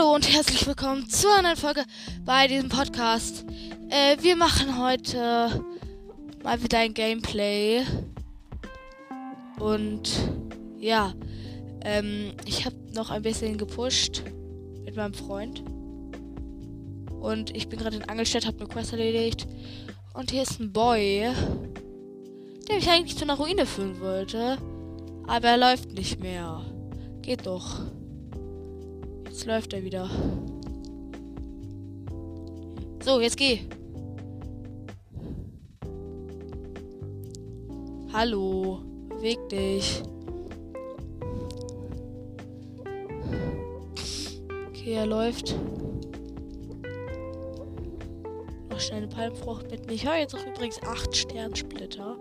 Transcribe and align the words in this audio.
Hallo 0.00 0.14
und 0.14 0.32
herzlich 0.32 0.66
willkommen 0.66 1.10
zu 1.10 1.28
einer 1.28 1.48
neuen 1.48 1.56
Folge 1.56 1.84
bei 2.24 2.46
diesem 2.46 2.70
Podcast. 2.70 3.44
Äh, 3.90 4.16
wir 4.22 4.34
machen 4.34 4.78
heute 4.80 5.62
mal 6.42 6.62
wieder 6.62 6.78
ein 6.78 6.94
Gameplay. 6.94 7.82
Und 9.58 10.10
ja, 10.78 11.12
ähm, 11.84 12.32
ich 12.46 12.64
habe 12.64 12.76
noch 12.94 13.10
ein 13.10 13.20
bisschen 13.20 13.58
gepusht 13.58 14.22
mit 14.84 14.96
meinem 14.96 15.12
Freund. 15.12 15.62
Und 17.20 17.54
ich 17.54 17.68
bin 17.68 17.78
gerade 17.78 17.96
in 17.96 18.08
Angelstadt, 18.08 18.46
habe 18.46 18.60
eine 18.60 18.68
Quest 18.68 18.92
erledigt. 18.92 19.46
Und 20.14 20.30
hier 20.30 20.42
ist 20.42 20.60
ein 20.60 20.72
Boy, 20.72 21.28
der 22.68 22.76
mich 22.76 22.88
eigentlich 22.88 23.18
zu 23.18 23.24
einer 23.24 23.36
Ruine 23.36 23.66
führen 23.66 24.00
wollte. 24.00 24.56
Aber 25.26 25.48
er 25.48 25.58
läuft 25.58 25.92
nicht 25.92 26.20
mehr. 26.20 26.64
Geht 27.20 27.44
doch. 27.44 27.80
Jetzt 29.40 29.46
läuft 29.46 29.72
er 29.72 29.82
wieder. 29.82 30.10
So, 33.02 33.22
jetzt 33.22 33.38
geh. 33.38 33.60
Hallo. 38.12 38.80
Beweg 39.08 39.38
dich. 39.48 40.02
Okay, 44.68 44.92
er 44.92 45.06
läuft. 45.06 45.56
Noch 48.68 48.78
schnell 48.78 48.98
eine 48.98 49.08
Palmfrucht 49.08 49.70
mit 49.70 49.86
mir. 49.86 49.94
Ich 49.94 50.06
höre 50.06 50.18
jetzt 50.18 50.34
auch 50.34 50.46
übrigens 50.46 50.82
8 50.82 51.16
Sternsplitter. 51.16 52.18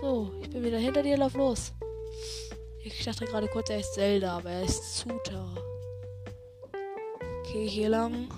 So, 0.00 0.30
ich 0.40 0.50
bin 0.50 0.62
wieder 0.62 0.78
hinter 0.78 1.02
dir, 1.02 1.16
lauf 1.16 1.34
los. 1.34 1.72
Ich 2.84 3.04
dachte 3.04 3.24
gerade 3.24 3.48
kurz, 3.48 3.68
er 3.68 3.80
ist 3.80 3.94
Zelda, 3.94 4.36
aber 4.36 4.50
er 4.50 4.64
ist 4.64 4.98
Zuter. 4.98 5.48
Okay, 7.40 7.68
hier 7.68 7.88
lang. 7.88 8.28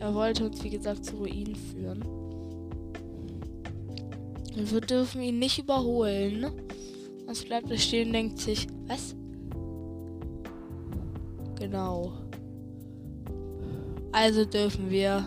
Er 0.00 0.14
wollte 0.14 0.46
uns, 0.46 0.62
wie 0.64 0.70
gesagt, 0.70 1.04
zu 1.04 1.16
Ruinen 1.16 1.54
führen. 1.54 2.02
Und 4.56 4.72
wir 4.72 4.80
dürfen 4.80 5.22
ihn 5.22 5.38
nicht 5.38 5.60
überholen. 5.60 6.50
Sonst 7.24 7.46
bleibt 7.46 7.70
er 7.70 7.78
stehen 7.78 8.08
und 8.08 8.14
denkt 8.14 8.38
sich, 8.40 8.66
was? 8.86 9.14
Genau. 11.58 12.23
Also 14.14 14.44
dürfen 14.44 14.90
wir 14.90 15.24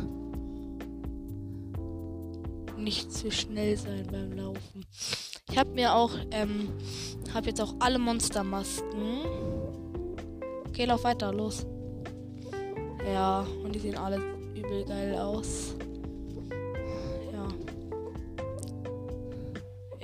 nicht 2.78 3.12
zu 3.12 3.30
schnell 3.30 3.76
sein 3.76 4.08
beim 4.10 4.32
Laufen. 4.32 4.86
Ich 5.52 5.58
habe 5.58 5.72
mir 5.72 5.94
auch, 5.94 6.12
ähm, 6.32 6.70
habe 7.34 7.48
jetzt 7.48 7.60
auch 7.60 7.76
alle 7.80 8.00
Monstermasken. 8.00 9.26
Okay, 10.70 10.86
lauf 10.86 11.04
weiter, 11.04 11.34
los. 11.34 11.66
Ja, 13.06 13.46
und 13.62 13.76
die 13.76 13.80
sehen 13.80 13.98
alle 13.98 14.22
übel 14.56 14.86
geil 14.86 15.16
aus. 15.16 15.76
Ja. 17.34 17.48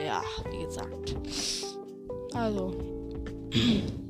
Ja, 0.04 0.22
wie 0.52 0.66
gesagt. 0.66 1.16
Also. 2.34 2.73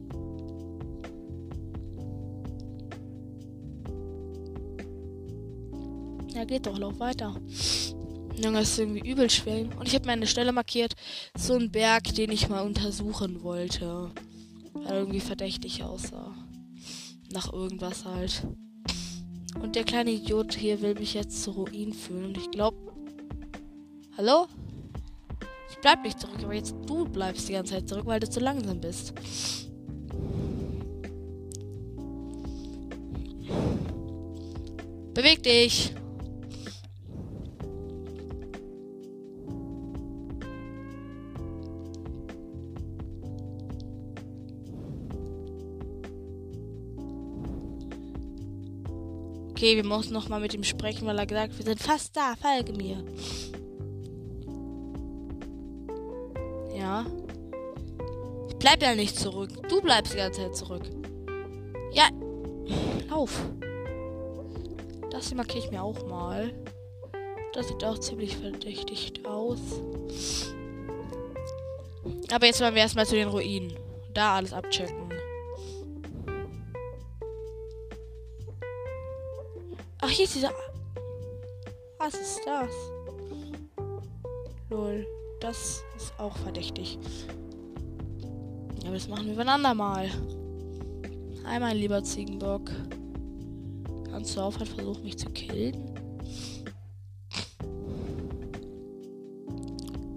Geht 6.45 6.65
doch, 6.65 6.77
lauf 6.77 6.99
weiter. 6.99 7.36
Junge, 8.36 8.61
ist 8.61 8.77
irgendwie 8.77 9.09
übel 9.09 9.30
schwer. 9.30 9.70
Und 9.80 9.87
ich 9.87 9.95
habe 9.95 10.05
mir 10.05 10.11
eine 10.11 10.27
Stelle 10.27 10.52
markiert. 10.52 10.93
So 11.37 11.54
ein 11.54 11.71
Berg, 11.71 12.14
den 12.15 12.31
ich 12.31 12.49
mal 12.49 12.65
untersuchen 12.65 13.43
wollte. 13.43 14.11
Weil 14.73 14.93
irgendwie 14.93 15.20
verdächtig 15.20 15.83
aussah. 15.83 16.36
Nach 17.32 17.52
irgendwas 17.52 18.05
halt. 18.05 18.43
Und 19.61 19.76
der 19.76 19.83
kleine 19.83 20.11
Idiot 20.11 20.55
hier 20.55 20.82
will 20.82 20.95
mich 20.95 21.14
jetzt 21.14 21.42
zur 21.43 21.53
Ruin 21.53 21.93
führen. 21.93 22.26
Und 22.26 22.37
ich 22.37 22.52
glaube. 22.52 22.77
Hallo? 24.17 24.48
Ich 25.71 25.77
bleib 25.77 26.03
nicht 26.03 26.20
zurück, 26.20 26.39
aber 26.43 26.53
jetzt 26.53 26.76
du 26.86 27.05
bleibst 27.05 27.48
die 27.49 27.53
ganze 27.53 27.73
Zeit 27.73 27.87
zurück, 27.87 28.05
weil 28.05 28.20
du 28.20 28.30
zu 28.30 28.39
langsam 28.39 28.80
bist. 28.82 29.14
Beweg 35.14 35.43
dich! 35.43 35.93
Okay, 49.64 49.78
wir 49.78 49.86
müssen 49.86 50.12
noch 50.12 50.28
mal 50.28 50.42
mit 50.42 50.54
ihm 50.54 50.66
sprechen, 50.66 51.08
weil 51.08 51.18
er 51.18 51.26
gesagt, 51.26 51.58
wir 51.58 51.64
sind 51.64 51.80
fast 51.80 52.18
da, 52.18 52.34
folge 52.36 52.74
mir. 52.74 53.02
Ja. 56.78 57.06
Ich 58.50 58.58
bleib 58.58 58.84
ja 58.84 58.94
nicht 58.94 59.18
zurück. 59.18 59.52
Du 59.70 59.82
bleibst 59.82 60.12
die 60.12 60.18
ganze 60.18 60.42
Zeit 60.42 60.58
zurück. 60.58 60.84
Ja. 61.94 62.10
Lauf. 63.10 63.40
Das 65.12 65.30
hier 65.30 65.38
markiere 65.38 65.64
ich 65.64 65.72
mir 65.72 65.82
auch 65.82 66.06
mal. 66.08 66.54
Das 67.54 67.70
sieht 67.70 67.86
auch 67.86 68.00
ziemlich 68.00 68.36
verdächtig 68.36 69.14
aus. 69.26 69.62
Aber 72.34 72.45
jetzt 72.48 72.60
wollen 72.60 72.76
wir 72.76 72.82
erstmal 72.82 73.08
zu 73.08 73.16
den 73.16 73.30
Ruinen. 73.30 73.78
Da 74.14 74.36
alles 74.36 74.52
abchecken. 74.52 75.02
Ach, 80.05 80.09
hier 80.09 80.25
ist 80.25 80.36
dieser. 80.36 80.52
Was 81.97 82.14
ist 82.15 82.41
das? 82.45 82.69
Lol. 84.69 85.08
Das 85.39 85.81
ist 85.95 86.14
auch 86.17 86.36
verdächtig. 86.36 86.99
Aber 88.81 88.95
das 88.95 89.08
machen 89.08 89.27
wir 89.27 89.39
ein 89.39 89.47
andermal. 89.47 90.11
Einmal, 91.45 91.77
lieber 91.77 92.03
Ziegenbock. 92.03 92.69
Kannst 94.11 94.36
du 94.36 94.41
aufhören, 94.41 94.67
versuchen 94.67 95.03
mich 95.03 95.17
zu 95.17 95.30
killen? 95.30 95.95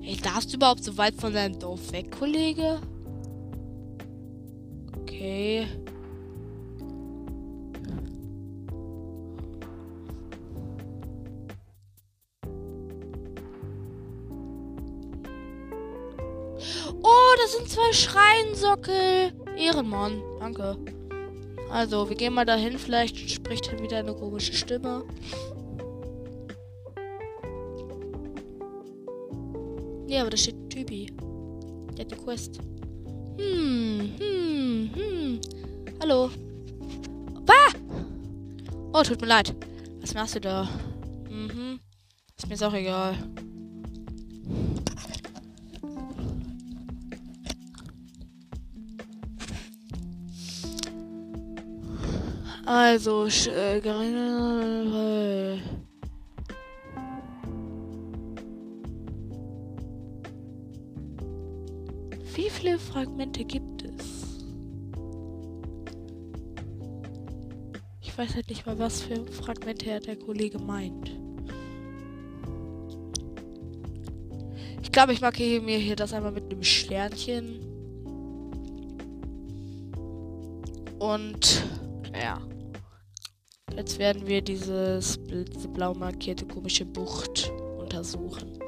Ey, 0.03 0.17
darfst 0.17 0.51
du 0.51 0.57
überhaupt 0.57 0.83
so 0.83 0.99
weit 0.99 1.15
von 1.15 1.33
deinem 1.33 1.61
Dorf 1.61 1.93
weg, 1.93 2.11
Kollege? 2.11 2.81
Okay. 5.01 5.69
Schreinsockel. 17.97 19.33
Ehrenmann. 19.57 20.23
Danke. 20.39 20.77
Also, 21.71 22.09
wir 22.09 22.17
gehen 22.17 22.35
mal 22.35 22.45
dahin. 22.45 22.79
Vielleicht 22.79 23.31
spricht 23.31 23.73
er 23.73 23.83
wieder 23.83 23.99
eine 23.99 24.15
komische 24.15 24.53
Stimme. 24.53 25.05
Ja, 30.07 30.21
aber 30.21 30.31
da 30.31 30.37
steht 30.37 30.71
Typi. 30.71 31.07
Der 31.97 32.05
hat 32.05 32.13
eine 32.13 32.23
Quest. 32.23 32.61
Hm, 33.39 34.13
hm, 34.19 34.91
hm. 34.95 35.41
Hallo. 36.01 36.31
Ah! 37.49 37.73
Oh, 38.93 39.03
tut 39.03 39.21
mir 39.21 39.27
leid. 39.27 39.55
Was 40.01 40.15
machst 40.15 40.37
du 40.37 40.41
da? 40.41 40.69
Mhm. 41.29 41.81
Ist 42.37 42.49
mir 42.49 42.69
auch 42.69 42.75
egal. 42.75 43.17
Also, 52.69 53.27
äh, 53.27 53.81
wie 62.35 62.51
viele 62.51 62.77
Fragmente 62.81 63.45
gibt 63.45 63.85
es? 63.85 64.45
Ich 68.01 68.19
weiß 68.19 68.35
halt 68.35 68.49
nicht 68.49 68.67
mal, 68.67 68.77
was 68.81 69.03
für 69.03 69.25
Fragmente 69.27 70.01
der 70.01 70.17
Kollege 70.17 70.59
meint. 70.59 71.17
Ich 74.83 74.91
glaube, 74.91 75.13
ich 75.13 75.21
markiere 75.21 75.63
mir 75.63 75.79
hier 75.79 75.95
das 75.95 76.13
einmal 76.13 76.33
mit 76.33 76.51
einem 76.51 76.65
Sternchen. 76.65 77.61
Und 80.99 81.63
ja. 82.13 82.41
Jetzt 83.77 83.99
werden 83.99 84.27
wir 84.27 84.41
dieses, 84.41 85.21
diese 85.27 85.69
blau 85.69 85.93
markierte 85.93 86.47
komische 86.47 86.87
Bucht 86.87 87.53
untersuchen. 87.79 88.59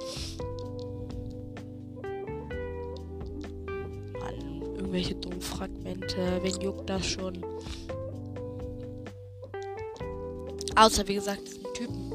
Mann, 4.20 4.62
irgendwelche 4.76 5.14
Domfragmente. 5.14 6.40
Wen 6.42 6.60
juckt 6.60 6.90
das 6.90 7.06
schon? 7.06 7.42
Außer, 10.76 11.08
wie 11.08 11.14
gesagt, 11.14 11.40
diesen 11.46 11.64
Typen. 11.74 12.12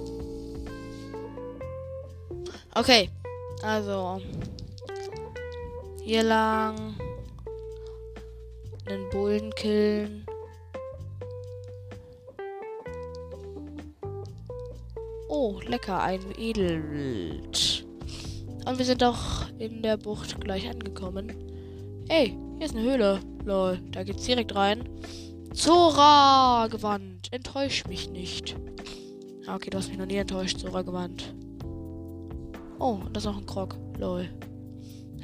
Okay. 2.75 3.09
Also. 3.63 4.21
Hier 6.03 6.23
lang. 6.23 6.95
einen 8.85 9.09
Bullen 9.09 9.53
killen. 9.55 10.22
Oh, 15.45 15.59
lecker, 15.67 16.01
ein 16.01 16.21
Edelwild. 16.37 17.85
Und 18.65 18.77
wir 18.77 18.85
sind 18.85 19.03
auch 19.03 19.49
in 19.59 19.81
der 19.81 19.97
Bucht 19.97 20.39
gleich 20.39 20.69
angekommen. 20.69 21.33
Ey, 22.07 22.37
hier 22.55 22.65
ist 22.65 22.73
eine 22.73 22.89
Höhle. 22.89 23.19
Lol, 23.43 23.77
da 23.91 24.03
geht's 24.03 24.23
direkt 24.23 24.55
rein. 24.55 24.87
Zora 25.51 26.67
gewandt. 26.71 27.27
Enttäusch 27.31 27.85
mich 27.87 28.09
nicht. 28.09 28.55
Ah, 29.45 29.55
okay, 29.55 29.69
du 29.69 29.79
hast 29.79 29.89
mich 29.89 29.97
noch 29.97 30.05
nie 30.05 30.15
enttäuscht, 30.15 30.59
Zora 30.59 30.81
gewandt. 30.81 31.35
Oh, 32.79 32.99
und 33.05 33.13
das 33.13 33.25
ist 33.25 33.29
auch 33.29 33.37
ein 33.37 33.45
Krog. 33.45 33.75
Lol. 33.97 34.29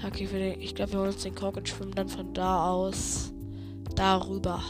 Okay, 0.06 0.58
ich 0.60 0.76
glaube, 0.76 0.92
wir 0.92 1.00
holen 1.00 1.14
uns 1.14 1.24
den 1.24 1.34
Krog 1.34 1.56
und 1.56 1.70
schwimmen 1.70 1.96
dann 1.96 2.10
von 2.10 2.34
da 2.34 2.70
aus 2.70 3.32
darüber. 3.96 4.62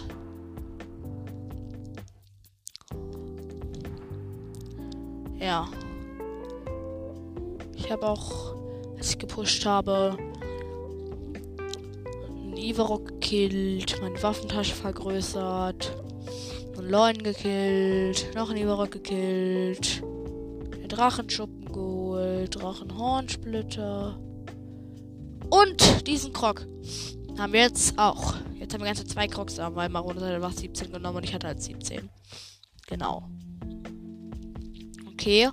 Ja. 5.50 5.68
Ich 7.76 7.92
habe 7.92 8.08
auch, 8.08 8.54
als 8.96 9.10
ich 9.10 9.18
gepusht 9.18 9.66
habe, 9.66 10.16
einen 12.28 12.56
Ivarok 12.56 13.08
gekillt, 13.08 14.00
meine 14.00 14.22
Waffentasche 14.22 14.76
vergrößert, 14.76 15.92
einen 16.78 16.88
Leuen 16.88 17.24
gekillt, 17.24 18.30
noch 18.36 18.52
einen 18.52 18.60
Ivarok 18.60 18.92
gekillt, 18.92 20.04
den 20.04 20.88
Drachenschuppen 20.88 21.66
geholt, 21.74 22.62
Drachenhornsplitter 22.62 24.20
und 25.50 26.06
diesen 26.06 26.32
Krog 26.32 26.68
haben 27.40 27.54
wir 27.54 27.62
jetzt 27.62 27.98
auch. 27.98 28.36
Jetzt 28.54 28.76
haben 28.76 28.82
wir 28.82 28.86
ganze 28.86 29.06
zwei 29.06 29.26
Krogs, 29.26 29.58
weil 29.58 29.90
Marone 29.90 30.22
hat 30.22 30.32
einfach 30.32 30.54
17 30.54 30.92
genommen 30.92 31.18
und 31.18 31.24
ich 31.24 31.34
hatte 31.34 31.48
halt 31.48 31.64
17. 31.64 32.08
Genau. 32.86 33.28
Okay. 35.20 35.50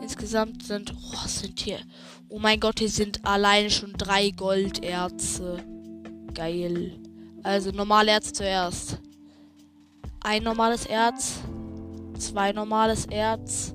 Insgesamt 0.00 0.62
sind. 0.62 0.94
Oh, 0.94 1.26
sind 1.28 1.60
hier. 1.60 1.80
Oh 2.30 2.38
mein 2.38 2.58
Gott, 2.58 2.78
hier 2.78 2.88
sind 2.88 3.22
alleine 3.22 3.68
schon 3.68 3.92
drei 3.92 4.30
Golderze. 4.30 5.58
Geil. 6.32 6.98
Also 7.42 7.70
normale 7.70 8.12
Erz 8.12 8.32
zuerst. 8.32 8.98
Ein 10.22 10.44
normales 10.44 10.86
Erz. 10.86 11.40
Zwei 12.18 12.52
normales 12.52 13.04
Erz. 13.04 13.74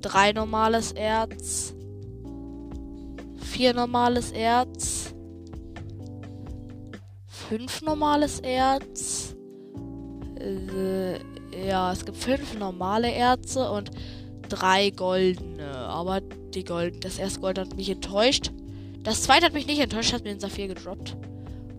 Drei 0.00 0.30
normales 0.30 0.92
Erz. 0.92 1.74
Vier 3.40 3.74
normales 3.74 4.30
Erz. 4.30 5.12
Fünf 7.26 7.82
normales 7.82 8.38
Erz. 8.38 9.34
Ja, 11.52 11.92
es 11.92 12.04
gibt 12.04 12.16
fünf 12.16 12.58
normale 12.58 13.10
Erze 13.12 13.70
und 13.70 13.90
drei 14.48 14.90
goldene. 14.90 15.68
Aber 15.68 16.20
die 16.20 16.64
Gold, 16.64 17.04
das 17.04 17.18
erste 17.18 17.40
Gold 17.40 17.58
hat 17.58 17.76
mich 17.76 17.88
enttäuscht. 17.88 18.52
Das 19.02 19.22
zweite 19.22 19.46
hat 19.46 19.54
mich 19.54 19.66
nicht 19.66 19.80
enttäuscht, 19.80 20.12
hat 20.12 20.24
mir 20.24 20.30
den 20.30 20.40
Saphir 20.40 20.68
gedroppt. 20.68 21.16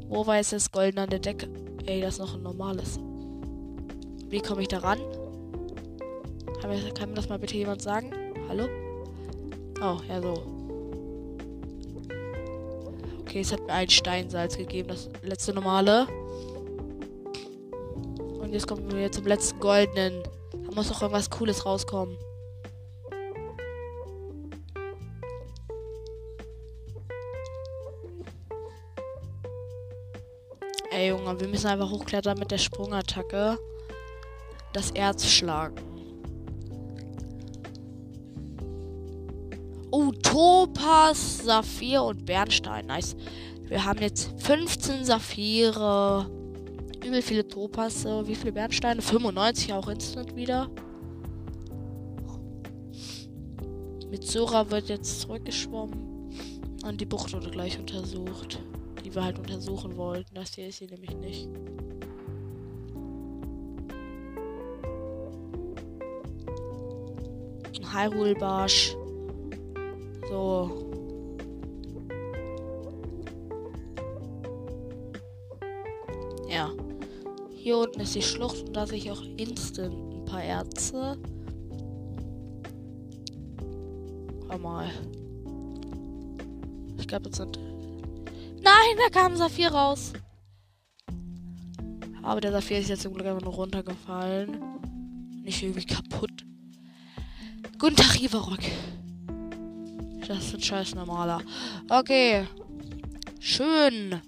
Wo 0.07 0.25
war 0.25 0.37
jetzt 0.37 0.53
das 0.53 0.71
Golden 0.71 0.99
an 0.99 1.09
der 1.09 1.19
Decke? 1.19 1.47
Ey, 1.85 2.01
das 2.01 2.15
ist 2.15 2.19
noch 2.19 2.35
ein 2.35 2.43
normales. 2.43 2.99
Wie 4.29 4.39
komme 4.39 4.61
ich 4.61 4.67
da 4.67 4.79
ran? 4.79 4.99
Kann 6.59 6.69
mir, 6.69 6.93
kann 6.93 7.09
mir 7.09 7.15
das 7.15 7.29
mal 7.29 7.39
bitte 7.39 7.57
jemand 7.57 7.81
sagen? 7.81 8.11
Hallo? 8.47 8.67
Oh, 9.81 9.97
ja, 10.07 10.21
so. 10.21 10.43
Okay, 13.21 13.41
es 13.41 13.51
hat 13.51 13.61
mir 13.61 13.73
ein 13.73 13.89
Steinsalz 13.89 14.57
gegeben, 14.57 14.89
das 14.89 15.09
letzte 15.23 15.53
normale. 15.53 16.07
Und 18.51 18.55
jetzt 18.55 18.67
kommen 18.67 18.91
wir 18.91 19.09
zum 19.09 19.25
letzten 19.27 19.61
goldenen. 19.61 20.23
Da 20.51 20.75
muss 20.75 20.89
doch 20.89 21.01
irgendwas 21.01 21.29
Cooles 21.29 21.65
rauskommen. 21.65 22.17
Ey, 30.91 31.07
Junge, 31.07 31.39
wir 31.39 31.47
müssen 31.47 31.67
einfach 31.67 31.89
hochklettern 31.89 32.37
mit 32.37 32.51
der 32.51 32.57
Sprungattacke. 32.57 33.57
Das 34.73 34.91
Erz 34.91 35.25
schlagen. 35.27 35.77
Oh, 39.91 40.11
Topaz, 40.11 41.37
Saphir 41.45 42.03
und 42.03 42.25
Bernstein. 42.25 42.87
Nice. 42.87 43.15
Wir 43.63 43.85
haben 43.85 44.01
jetzt 44.01 44.29
15 44.41 45.05
Saphire 45.05 46.40
übel 47.05 47.21
viele 47.21 47.47
Topasse. 47.47 48.27
Wie 48.27 48.35
viele 48.35 48.53
Bernsteine? 48.53 49.01
95 49.01 49.73
auch 49.73 49.87
instant 49.87 50.35
wieder. 50.35 50.69
Mit 54.09 54.23
Sora 54.23 54.69
wird 54.69 54.89
jetzt 54.89 55.21
zurückgeschwommen. 55.21 56.29
Und 56.85 56.99
die 56.99 57.05
Bucht 57.05 57.33
wurde 57.33 57.49
gleich 57.49 57.79
untersucht. 57.79 58.59
Die 59.03 59.13
wir 59.13 59.23
halt 59.23 59.39
untersuchen 59.39 59.95
wollten. 59.97 60.35
Das 60.35 60.53
hier 60.53 60.67
ist 60.67 60.77
sie 60.79 60.87
nämlich 60.87 61.15
nicht. 61.15 61.49
Ein 67.79 67.93
Hyrule 67.93 68.35
Barsch. 68.35 68.95
So. 70.29 70.90
Hier 77.71 77.77
unten 77.77 78.01
ist 78.01 78.15
die 78.15 78.21
Schlucht 78.21 78.67
und 78.67 78.73
da 78.73 78.85
sehe 78.85 78.97
ich 78.97 79.09
auch 79.09 79.21
instant 79.37 79.95
ein 79.95 80.25
paar 80.25 80.43
Erze. 80.43 81.17
Hör 84.49 84.57
mal. 84.57 84.89
Ich 86.97 87.07
glaube, 87.07 87.29
das 87.29 87.37
sind. 87.37 87.57
Nein, 88.61 88.97
da 88.97 89.09
kam 89.09 89.31
ein 89.31 89.37
Saphir 89.37 89.69
raus. 89.69 90.11
Aber 92.21 92.41
der 92.41 92.51
Saphir 92.51 92.79
ist 92.79 92.89
jetzt 92.89 93.03
zum 93.03 93.13
Glück 93.13 93.25
einfach 93.25 93.41
nur 93.41 93.53
runtergefallen. 93.53 94.61
Nicht 95.41 95.63
irgendwie 95.63 95.85
kaputt. 95.85 96.45
Guten 97.79 97.95
Tag, 97.95 98.21
Ivarok. 98.21 98.59
Das 100.27 100.39
ist 100.39 100.55
ein 100.55 100.61
scheiß 100.61 100.95
normaler. 100.95 101.39
Okay. 101.87 102.45
Schön. 103.39 104.19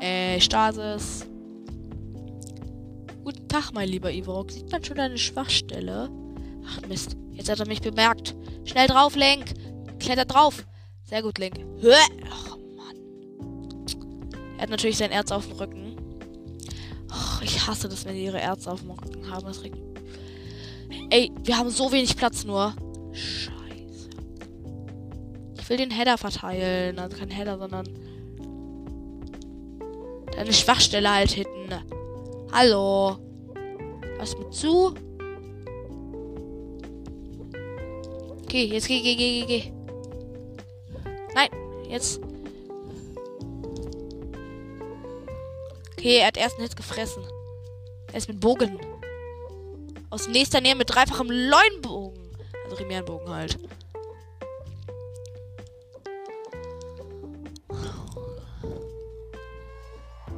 Äh, 0.00 0.38
Stasis. 0.38 1.26
Guten 3.32 3.46
Tag, 3.46 3.70
mein 3.72 3.88
lieber 3.88 4.10
Ivorok. 4.10 4.50
Sieht 4.50 4.72
man 4.72 4.82
schon 4.82 4.96
deine 4.96 5.16
Schwachstelle? 5.16 6.10
Ach 6.66 6.80
Mist, 6.88 7.16
jetzt 7.30 7.48
hat 7.48 7.60
er 7.60 7.68
mich 7.68 7.80
bemerkt. 7.80 8.34
Schnell 8.64 8.88
drauf, 8.88 9.14
Link. 9.14 9.54
Klettert 10.00 10.34
drauf. 10.34 10.66
Sehr 11.04 11.22
gut, 11.22 11.38
Link. 11.38 11.64
Ach, 12.28 12.56
Mann. 12.76 13.86
Er 14.56 14.62
hat 14.62 14.70
natürlich 14.70 14.96
sein 14.96 15.12
Erz 15.12 15.30
auf 15.30 15.46
dem 15.46 15.58
Rücken. 15.58 15.94
Ach, 17.08 17.40
ich 17.42 17.64
hasse 17.68 17.88
das, 17.88 18.04
wenn 18.04 18.16
die 18.16 18.24
ihre 18.24 18.40
Erz 18.40 18.66
auf 18.66 18.80
dem 18.80 18.90
Rücken 18.90 19.30
haben. 19.30 19.46
Das 19.46 19.62
regt... 19.62 19.78
Ey, 21.10 21.30
wir 21.44 21.56
haben 21.56 21.70
so 21.70 21.92
wenig 21.92 22.16
Platz 22.16 22.42
nur. 22.42 22.74
Scheiße. 23.12 24.10
Ich 25.56 25.68
will 25.68 25.76
den 25.76 25.92
Header 25.92 26.18
verteilen. 26.18 26.98
Also 26.98 27.16
kein 27.16 27.30
Header, 27.30 27.58
sondern 27.58 27.88
deine 30.32 30.52
Schwachstelle 30.52 31.12
halt 31.14 31.30
hitten. 31.30 31.60
Hallo. 32.52 33.16
Was 34.18 34.36
mit 34.36 34.52
zu? 34.52 34.92
Okay, 38.42 38.64
jetzt 38.64 38.88
geh, 38.88 39.00
geh, 39.00 39.14
geh, 39.14 39.40
geh, 39.40 39.46
geh. 39.46 39.72
Nein, 41.34 41.48
jetzt. 41.88 42.20
Okay, 45.92 46.18
er 46.18 46.26
hat 46.26 46.36
erst 46.36 46.56
einen 46.56 46.66
Hit 46.66 46.76
gefressen. 46.76 47.22
Er 48.08 48.18
ist 48.18 48.28
mit 48.28 48.40
Bogen. 48.40 48.78
Aus 50.10 50.26
nächster 50.26 50.60
Nähe 50.60 50.74
mit 50.74 50.92
dreifachem 50.92 51.30
Leunbogen. 51.30 52.20
Also 52.64 52.76
Primärenbogen 52.76 53.28
halt. 53.28 53.58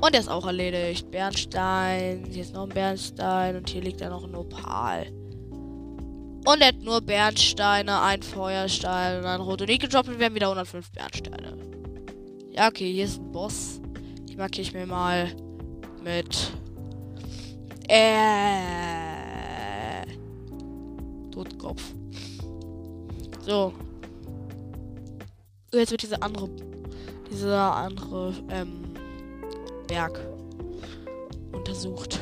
Und 0.02 0.12
der 0.14 0.20
ist 0.20 0.28
auch 0.28 0.46
erledigt. 0.46 1.08
Bernstein. 1.12 2.24
Hier 2.28 2.42
ist 2.42 2.54
noch 2.54 2.64
ein 2.64 2.70
Bernstein. 2.70 3.54
Und 3.54 3.70
hier 3.70 3.82
liegt 3.82 4.00
ja 4.00 4.10
noch 4.10 4.24
ein 4.24 4.34
Opal. 4.34 5.06
Und 6.44 6.60
er 6.60 6.68
hat 6.68 6.80
nur 6.80 7.00
Bernsteine, 7.00 8.00
ein 8.00 8.20
Feuerstein 8.20 9.20
und 9.20 9.26
ein 9.26 9.40
Rotonik 9.40 9.82
gedroppt 9.82 10.08
und 10.08 10.18
wir 10.18 10.26
haben 10.26 10.34
wieder 10.34 10.48
105 10.48 10.90
Bernsteine. 10.90 11.56
Ja, 12.50 12.66
okay, 12.66 12.92
hier 12.92 13.04
ist 13.04 13.20
ein 13.20 13.30
Boss. 13.30 13.80
Die 14.28 14.34
markiere 14.34 14.62
ich 14.62 14.74
mir 14.74 14.86
mal 14.86 15.30
mit. 16.02 16.50
Äh. 17.88 18.82
Totkopf. 21.30 21.94
So. 23.46 23.72
Jetzt 25.72 25.92
wird 25.92 26.02
diese 26.02 26.20
andere. 26.20 26.48
Dieser 27.30 27.76
andere 27.76 28.34
ähm, 28.50 28.91
Berg 29.92 30.18
untersucht. 31.52 32.18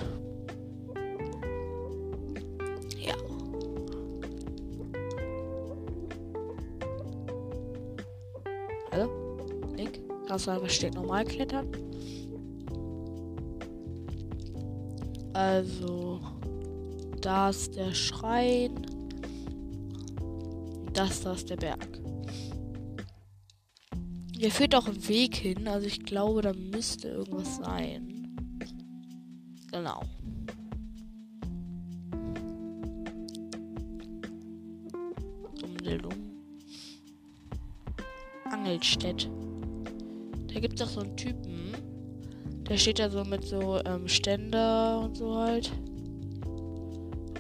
Ja. 2.99 3.15
Hallo? 8.91 9.09
Link? 9.77 10.01
Einfach 10.29 10.69
steht 10.69 10.95
normal 10.95 11.25
klettern? 11.25 11.69
Also, 15.33 16.21
da 17.21 17.51
ist 17.51 17.77
der 17.77 17.95
Schrein. 17.95 18.85
Das, 20.93 21.23
da 21.23 21.35
ist 21.35 21.49
der 21.49 21.57
Berg. 21.57 21.90
Hier 24.41 24.51
führt 24.51 24.75
auch 24.75 24.87
ein 24.87 25.07
Weg 25.07 25.37
hin, 25.37 25.69
also 25.69 25.87
ich 25.87 26.03
glaube, 26.03 26.41
da 26.41 26.55
müsste 26.55 27.09
irgendwas 27.09 27.59
sein. 27.59 28.35
Genau. 29.71 30.01
Umdildung. 35.63 36.15
Angelstedt. 38.47 39.29
Da 40.47 40.59
gibt 40.59 40.81
es 40.81 40.87
doch 40.87 40.89
so 40.89 41.01
einen 41.01 41.19
Typen. 41.19 41.75
Der 42.67 42.79
steht 42.79 42.99
da 42.99 43.11
so 43.11 43.23
mit 43.25 43.45
so 43.45 43.79
ähm, 43.85 44.09
Ständer 44.09 45.01
und 45.01 45.19
so 45.19 45.37
halt. 45.37 45.71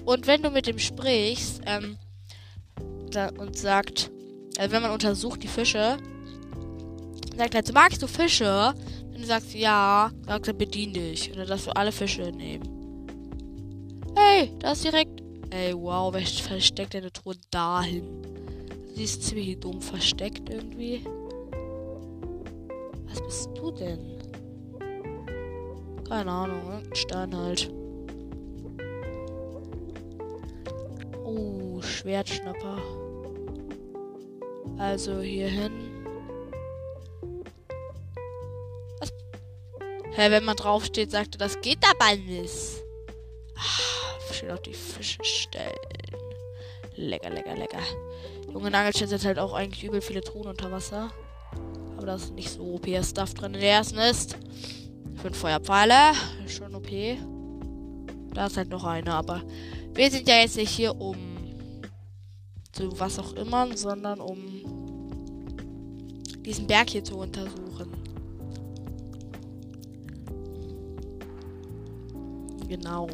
Und 0.04 0.26
wenn 0.26 0.42
du 0.42 0.50
mit 0.50 0.66
dem 0.66 0.78
sprichst, 0.78 1.62
ähm, 1.64 1.96
da, 3.10 3.30
und 3.38 3.56
sagt, 3.56 4.10
also 4.58 4.70
wenn 4.70 4.82
man 4.82 4.90
untersucht 4.90 5.42
die 5.42 5.48
Fische, 5.48 5.96
sagt 7.40 7.54
er, 7.54 7.72
magst 7.72 8.02
du 8.02 8.06
Fische? 8.06 8.74
Wenn 9.10 9.22
du 9.22 9.26
sagst 9.26 9.54
ja, 9.54 10.10
sagt 10.26 10.48
er, 10.48 10.52
bedien 10.52 10.92
dich. 10.92 11.32
Oder 11.32 11.46
dass 11.46 11.64
du 11.64 11.70
alle 11.74 11.90
Fische 11.90 12.30
nehmen. 12.32 12.68
Hey, 14.14 14.52
da 14.58 14.72
ist 14.72 14.84
direkt. 14.84 15.22
Ey, 15.48 15.74
wow, 15.74 16.12
wer 16.12 16.20
versteckt 16.20 16.94
eine 16.94 17.10
Truhe 17.10 17.36
dahin? 17.50 18.04
Sie 18.94 19.04
ist 19.04 19.22
ziemlich 19.22 19.58
dumm 19.58 19.80
versteckt 19.80 20.50
irgendwie. 20.50 21.02
Was 23.08 23.22
bist 23.22 23.50
du 23.54 23.70
denn? 23.70 24.18
Keine 26.06 26.30
Ahnung, 26.30 26.82
Stein 26.92 27.34
halt. 27.34 27.72
Oh, 31.24 31.80
Schwertschnapper. 31.80 32.76
Also 34.76 35.20
hier 35.20 35.48
Hä, 40.20 40.30
wenn 40.30 40.44
man 40.44 40.54
draufsteht, 40.54 41.10
sagt 41.10 41.36
er, 41.36 41.38
das 41.38 41.62
geht 41.62 41.78
dabei 41.80 42.16
nicht. 42.16 42.52
Ah, 43.56 44.34
steht 44.34 44.50
auch 44.50 44.58
die 44.58 44.74
Fische 44.74 45.24
stellen. 45.24 45.72
Lecker, 46.94 47.30
lecker, 47.30 47.56
lecker. 47.56 47.80
Junge 48.52 48.70
Nagelstellen 48.70 49.08
sind 49.08 49.24
halt 49.24 49.38
auch 49.38 49.54
eigentlich 49.54 49.82
übel 49.82 50.02
viele 50.02 50.20
Truhen 50.20 50.48
unter 50.48 50.70
Wasser. 50.70 51.10
Aber 51.96 52.04
da 52.04 52.16
ist 52.16 52.34
nicht 52.34 52.50
so 52.50 52.60
OP-Stuff 52.74 53.32
drin 53.32 53.54
in 53.54 53.60
der 53.60 53.70
ersten 53.70 53.96
ist. 53.96 54.36
Fünf 55.22 55.38
Feuerpfeile. 55.38 56.12
Schon 56.46 56.74
OP. 56.74 56.90
Da 58.34 58.44
ist 58.44 58.58
halt 58.58 58.68
noch 58.68 58.84
eine, 58.84 59.14
aber 59.14 59.42
wir 59.94 60.10
sind 60.10 60.28
ja 60.28 60.36
jetzt 60.36 60.58
nicht 60.58 60.68
hier, 60.68 61.00
um 61.00 61.16
zu 62.72 63.00
was 63.00 63.18
auch 63.18 63.32
immer, 63.32 63.74
sondern 63.74 64.20
um 64.20 64.36
diesen 66.44 66.66
Berg 66.66 66.90
hier 66.90 67.04
zu 67.04 67.16
untersuchen. 67.16 67.99
Genau. 72.70 73.08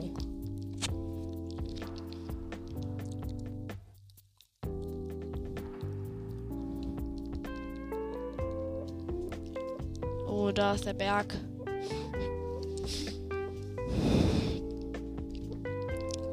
Oh, 10.28 10.50
da 10.52 10.74
ist 10.74 10.84
der 10.84 10.92
Berg. 10.92 11.34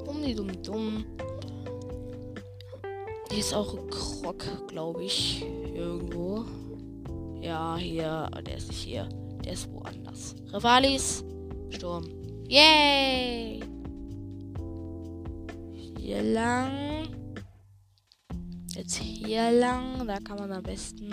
Dumm, 0.04 0.36
dumm, 0.36 0.62
dumm. 0.62 1.06
Hier 3.30 3.40
ist 3.40 3.54
auch 3.54 3.74
ein 3.74 3.90
Krog, 3.90 4.44
glaube 4.68 5.06
ich. 5.06 5.46
Irgendwo. 5.74 6.44
Ja, 7.40 7.78
hier. 7.78 8.30
Der 8.46 8.58
ist 8.58 8.68
nicht 8.68 8.84
hier. 8.84 9.08
Der 9.46 9.54
ist 9.54 9.72
woanders. 9.72 10.36
Rivalis. 10.52 11.24
Sturm. 11.70 12.23
Yay! 12.54 13.62
Hier 15.98 16.22
lang. 16.22 17.08
Jetzt 18.76 18.98
hier 18.98 19.52
lang. 19.52 20.06
Da 20.06 20.20
kann 20.20 20.38
man 20.38 20.52
am 20.52 20.62
besten 20.62 21.10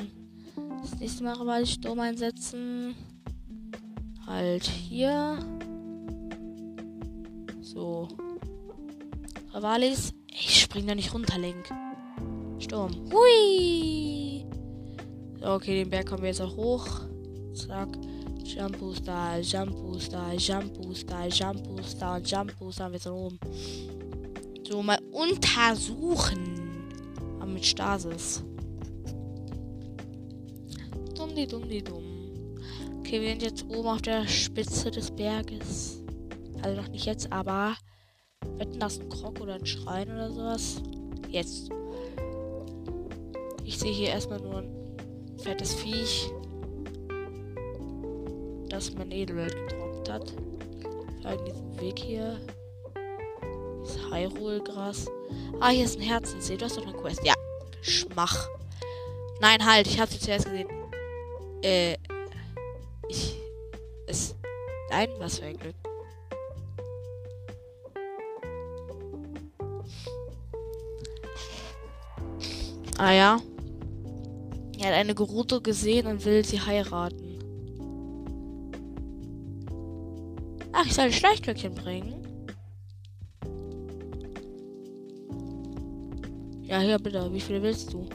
das 0.82 1.00
nächste 1.00 1.24
Mal 1.24 1.32
Rivalis 1.36 1.70
Sturm 1.70 2.00
einsetzen. 2.00 2.94
Halt 4.26 4.64
hier. 4.64 5.38
So. 7.62 8.08
Rivalis. 9.54 10.12
Ich 10.30 10.60
spring 10.60 10.86
da 10.86 10.94
nicht 10.94 11.14
runter, 11.14 11.38
Link. 11.38 11.70
Sturm. 12.58 12.92
Hui! 13.14 14.44
Okay, 15.40 15.84
den 15.84 15.88
Berg 15.88 16.06
kommen 16.06 16.20
wir 16.20 16.28
jetzt 16.28 16.42
auch 16.42 16.54
hoch. 16.54 16.86
Zack. 17.54 17.88
Jump 18.54 18.78
Booster, 18.78 19.40
Jump 19.40 19.76
Booster, 19.76 20.34
Jump 20.36 20.74
Booster, 20.74 21.28
Jump 21.28 21.62
Booster 21.68 22.14
und 22.16 22.28
Jump 22.28 22.58
Booster. 22.58 22.90
Wir 22.90 22.98
sind 22.98 23.12
oben. 23.12 23.38
So, 24.68 24.82
mal 24.82 24.98
untersuchen. 25.12 26.88
Aber 27.38 27.46
mit 27.46 27.64
Stasis. 27.64 28.42
Dumm, 31.14 31.34
die 31.36 31.46
dumm, 31.46 31.68
die 31.68 31.82
dumm. 31.82 32.04
Okay, 32.98 33.20
wir 33.20 33.28
sind 33.30 33.42
jetzt 33.42 33.64
oben 33.68 33.88
auf 33.88 34.02
der 34.02 34.26
Spitze 34.26 34.90
des 34.90 35.10
Berges. 35.12 36.02
Also 36.62 36.80
noch 36.80 36.88
nicht 36.88 37.06
jetzt, 37.06 37.32
aber. 37.32 37.76
Wetten 38.56 38.80
das 38.80 38.98
ein 38.98 39.08
Krog 39.08 39.40
oder 39.40 39.54
ein 39.54 39.66
Schrein 39.66 40.10
oder 40.10 40.30
sowas? 40.30 40.82
Jetzt. 41.28 41.70
Ich 43.64 43.78
sehe 43.78 43.92
hier 43.92 44.08
erstmal 44.08 44.40
nur 44.40 44.58
ein 44.58 44.70
fettes 45.38 45.74
Viech, 45.74 46.30
das 48.70 48.94
mein 48.94 49.10
Edelwelt 49.10 49.54
gedroppt 49.68 50.08
hat. 50.08 50.32
Folgen 51.22 51.44
diesem 51.44 51.80
Weg 51.80 51.98
hier. 51.98 52.40
Das 53.82 53.98
Hyrule-Gras. 54.10 55.06
Ah, 55.60 55.68
hier 55.68 55.84
ist 55.84 55.98
ein 55.98 56.02
Herzenssee. 56.02 56.56
Du 56.56 56.64
hast 56.64 56.76
doch 56.76 56.86
eine 56.86 56.96
Quest. 56.96 57.20
Ja. 57.24 57.34
Schmach. 57.82 58.48
Nein, 59.40 59.64
halt. 59.64 59.86
Ich 59.86 60.00
habe 60.00 60.10
zuerst 60.10 60.46
gesehen. 60.46 60.68
Äh. 61.62 61.96
Ich. 63.08 63.36
Es. 64.06 64.34
Nein, 64.90 65.08
was 65.18 65.38
für 65.38 65.46
ein 65.46 65.56
Glück. 65.56 65.74
Ah 72.98 73.12
ja. 73.12 73.40
Er 74.78 74.88
hat 74.88 74.94
eine 74.94 75.14
Gerudo 75.14 75.60
gesehen 75.60 76.06
und 76.06 76.24
will 76.24 76.44
sie 76.44 76.60
heiraten. 76.60 77.29
Ach, 80.72 80.86
ich 80.86 80.94
soll 80.94 81.06
ein 81.06 81.12
Schleichglöckchen 81.12 81.74
bringen. 81.74 82.20
Ja, 86.62 86.78
hier 86.78 86.98
bitte. 86.98 87.32
Wie 87.32 87.40
viele 87.40 87.60
willst 87.62 87.92
du? 87.92 88.08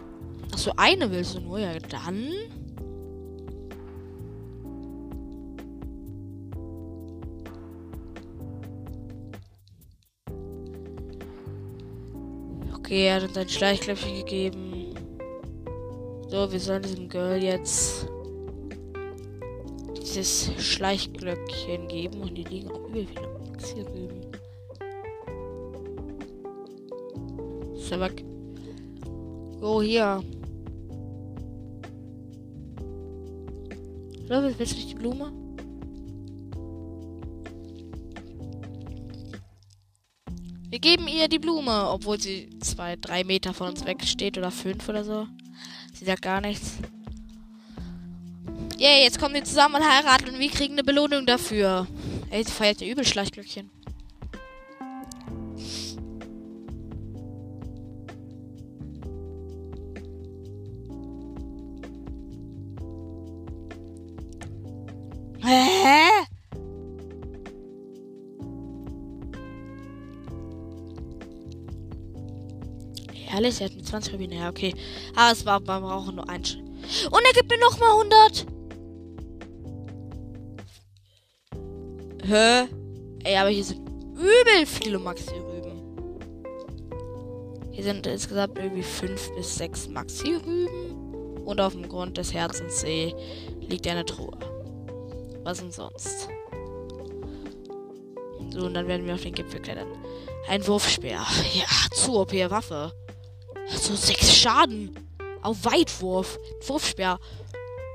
Ach 0.53 0.57
so, 0.57 0.71
eine 0.77 1.11
willst 1.11 1.35
du 1.35 1.41
nur. 1.41 1.59
Ja, 1.59 1.77
dann. 1.79 2.29
Okay, 12.77 13.07
er 13.07 13.15
hat 13.15 13.23
uns 13.23 13.37
ein 13.37 13.49
Schleichglöckchen 13.49 14.15
gegeben. 14.15 14.95
So, 16.29 16.51
wir 16.51 16.59
sollen 16.59 16.83
diesem 16.83 17.09
Girl 17.09 17.43
jetzt 17.43 18.07
dieses 20.15 20.51
Schleichglöckchen 20.57 21.87
geben 21.87 22.21
und 22.21 22.35
die 22.35 22.43
liegen 22.43 22.71
auch 22.71 22.87
übel 22.87 23.05
viele 23.05 23.27
Maxi-Rüben. 23.51 24.21
So, 27.75 27.99
weg. 27.99 28.23
Oh, 29.61 29.81
hier. 29.81 30.23
Oder 34.25 34.43
willst 34.43 34.59
du 34.59 34.75
nicht 34.75 34.91
die 34.91 34.95
Blume? 34.95 35.31
Wir 40.69 40.79
geben 40.79 41.07
ihr 41.07 41.27
die 41.27 41.39
Blume, 41.39 41.89
obwohl 41.89 42.19
sie 42.19 42.49
zwei, 42.59 42.95
drei 42.95 43.23
Meter 43.23 43.53
von 43.53 43.69
uns 43.69 43.85
weg 43.85 44.03
steht 44.03 44.37
oder 44.37 44.51
fünf 44.51 44.87
oder 44.89 45.03
so. 45.03 45.27
Sie 45.93 46.05
sagt 46.05 46.21
gar 46.21 46.41
nichts. 46.41 46.79
Yay, 48.85 49.01
jetzt 49.01 49.19
kommen 49.19 49.33
wir 49.33 49.43
zusammen 49.43 49.81
und 49.81 49.89
heiraten 49.89 50.29
und 50.29 50.39
wir 50.39 50.51
kriegen 50.51 50.73
eine 50.73 50.83
Belohnung 50.83 51.25
dafür. 51.25 51.87
Ey, 52.29 52.43
sie 52.43 52.51
feiert 52.51 52.81
ja 52.81 52.87
übel 52.87 53.03
Schleichglöckchen. 53.03 53.71
Hä? 65.41 66.07
Ehrlich, 73.33 73.61
er 73.61 73.65
hat 73.65 73.83
20 73.83 74.13
Rubine. 74.13 74.35
Ja, 74.35 74.49
okay. 74.49 74.75
Aber 75.15 75.31
es 75.31 75.43
war, 75.43 75.59
wir 75.59 75.79
brauchen 75.79 76.17
nur 76.17 76.29
ein. 76.29 76.43
Und 76.43 77.21
er 77.25 77.33
gibt 77.33 77.49
mir 77.49 77.57
nochmal 77.57 77.89
100. 77.89 78.54
Hä? 82.27 82.67
Ey, 83.23 83.37
aber 83.37 83.49
hier 83.49 83.63
sind 83.63 83.87
übel 84.13 84.65
viele 84.65 84.97
Maxi-Rüben. 84.97 85.81
Hier 87.71 87.83
sind 87.83 88.07
insgesamt 88.07 88.57
irgendwie 88.57 88.81
5 88.81 89.35
bis 89.35 89.55
6 89.57 89.89
Maxi-Rüben. 89.89 91.43
Und 91.45 91.61
auf 91.61 91.73
dem 91.73 91.87
Grund 91.87 92.17
des 92.17 92.33
Herzenssee 92.33 93.13
liegt 93.59 93.87
eine 93.87 94.05
Truhe. 94.05 94.35
Was 95.43 95.59
denn 95.59 95.71
sonst? 95.71 96.27
So, 98.49 98.65
und 98.65 98.73
dann 98.73 98.87
werden 98.87 99.05
wir 99.05 99.13
auf 99.13 99.21
den 99.21 99.35
Gipfel 99.35 99.61
klettern. 99.61 99.87
Ein 100.47 100.65
Wurfspeer. 100.65 101.23
Ja, 101.53 101.65
zu 101.93 102.19
OP 102.19 102.33
Waffe. 102.33 102.91
So 103.67 103.95
sechs 103.95 104.35
Schaden. 104.35 104.97
Auf 105.43 105.63
Weitwurf. 105.63 106.39
Wurfspeer. 106.65 107.19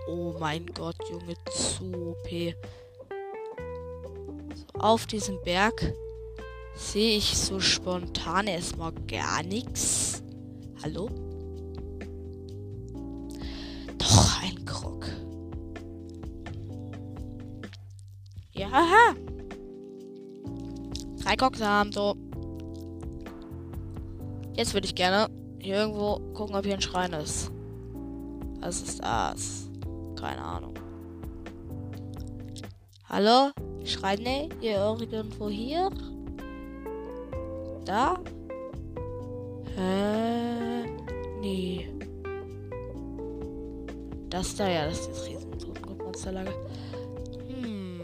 Oh 0.07 0.37
mein 0.39 0.67
Gott, 0.67 0.97
Junge, 1.11 1.35
zu 1.51 2.13
OP. 2.13 2.55
Auf 4.81 5.05
diesem 5.05 5.39
Berg 5.43 5.93
sehe 6.75 7.19
ich 7.19 7.37
so 7.37 7.61
spontan 7.61 8.47
erstmal 8.47 8.93
gar 9.07 9.43
nichts. 9.43 10.23
Hallo? 10.83 11.11
Doch, 13.99 14.43
ein 14.43 14.65
Krog. 14.65 15.07
Ja, 18.53 18.69
aha. 18.69 19.15
Drei 21.23 21.37
Crocs 21.37 21.61
haben, 21.61 21.93
so. 21.93 22.17
Jetzt 24.55 24.73
würde 24.73 24.87
ich 24.87 24.95
gerne 24.95 25.29
hier 25.59 25.77
irgendwo 25.77 26.21
gucken, 26.33 26.57
ob 26.57 26.65
hier 26.65 26.75
ein 26.75 26.81
Schrein 26.81 27.13
ist. 27.13 27.53
Was 28.61 28.81
ist 28.81 29.05
das? 29.05 29.69
Keine 30.19 30.43
Ahnung. 30.43 30.73
Hallo? 33.07 33.51
Schreine? 33.85 34.49
Hier 34.61 34.77
irgendwo 34.77 35.49
hier? 35.49 35.91
Da? 37.85 38.19
Hä? 39.77 40.89
Nee. 41.41 41.89
Das 44.29 44.55
da, 44.55 44.69
ja, 44.69 44.87
das 44.87 45.01
ist 45.01 45.11
das 45.11 45.27
Riesen-Monsterlager. 45.27 46.53
Hm. 47.49 48.01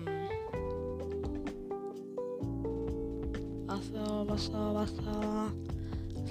Wasser, 3.67 4.29
Wasser, 4.29 4.75
Wasser. 4.75 5.53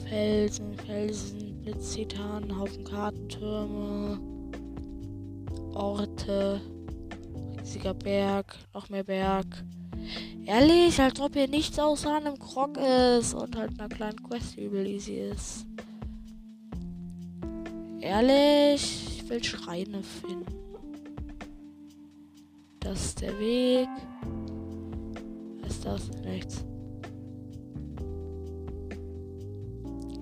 Felsen, 0.10 0.76
Felsen, 0.86 1.56
Blitztitan, 1.64 2.60
Haufen 2.60 2.84
Kartentürme, 2.84 4.20
Orte, 5.74 6.62
riesiger 7.86 7.94
Berg, 7.94 8.58
noch 8.74 8.90
mehr 8.90 9.04
Berg. 9.04 9.46
Ehrlich, 10.46 11.00
als 11.00 11.20
ob 11.20 11.34
hier 11.34 11.48
nichts 11.48 11.78
außer 11.80 12.16
einem 12.16 12.38
Krog 12.38 12.78
ist 12.78 13.34
und 13.34 13.56
halt 13.56 13.80
einer 13.80 13.90
kleinen 13.90 14.22
Quest 14.24 14.58
übel 14.58 14.86
easy 14.88 15.20
ist. 15.32 15.66
Ehrlich, 18.00 19.20
ich 19.20 19.30
will 19.30 19.44
Schreine 19.44 20.02
finden. 20.04 20.46
Das 22.80 23.06
ist 23.06 23.22
der 23.22 23.38
Weg. 23.40 23.90
Was 25.62 25.72
ist 25.72 25.86
das? 25.86 26.10
Nichts. 26.24 26.66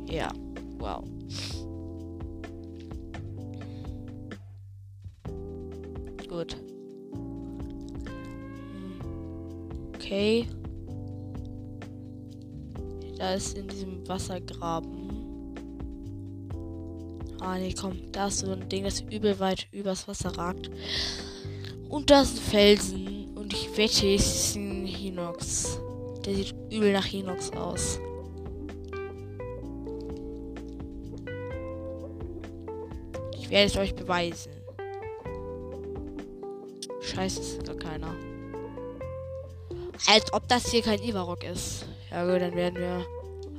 Ja, 0.09 0.31
wow. 0.79 1.03
Okay. 10.13 10.47
Da 13.17 13.33
ist 13.33 13.57
in 13.57 13.67
diesem 13.67 14.07
Wassergraben. 14.07 15.09
Ah, 17.39 17.57
nee, 17.57 17.73
komm. 17.73 17.97
Da 18.11 18.27
ist 18.27 18.39
so 18.41 18.51
ein 18.51 18.69
Ding, 18.69 18.83
das 18.83 19.01
übel 19.01 19.39
weit 19.39 19.67
übers 19.71 20.07
Wasser 20.07 20.29
ragt. 20.37 20.69
Und 21.89 22.11
da 22.11 22.21
ist 22.21 22.37
ein 22.37 22.43
Felsen. 22.43 23.35
Und 23.35 23.53
ich 23.53 23.75
wette, 23.75 24.13
es 24.13 24.49
ist 24.49 24.55
ein 24.55 24.85
Hinox. 24.85 25.79
Der 26.23 26.35
sieht 26.35 26.53
übel 26.69 26.93
nach 26.93 27.05
Hinox 27.05 27.51
aus. 27.53 27.99
Ich 33.39 33.49
werde 33.49 33.65
es 33.65 33.77
euch 33.77 33.95
beweisen. 33.95 34.51
Scheiße, 37.01 37.41
ist 37.41 37.65
gar 37.65 37.77
keiner. 37.77 38.15
Als 40.07 40.33
ob 40.33 40.47
das 40.47 40.69
hier 40.69 40.81
kein 40.81 41.01
Ivarok 41.01 41.43
ist. 41.43 41.85
Ja 42.11 42.23
gut, 42.25 42.41
dann 42.41 42.55
werden 42.55 42.79
wir. 42.79 43.05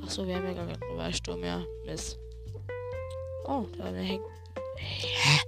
Achso, 0.03 0.25
wir 0.27 0.35
haben 0.35 0.45
ja 0.45 0.53
gar 0.53 0.67
keinen 0.67 0.91
Reversturm 0.91 1.39
mehr. 1.39 1.65
Mist. 1.85 2.19
Oh, 3.45 3.65
da 3.77 3.85
hängt. 3.85 4.23
Hä? 4.77 5.39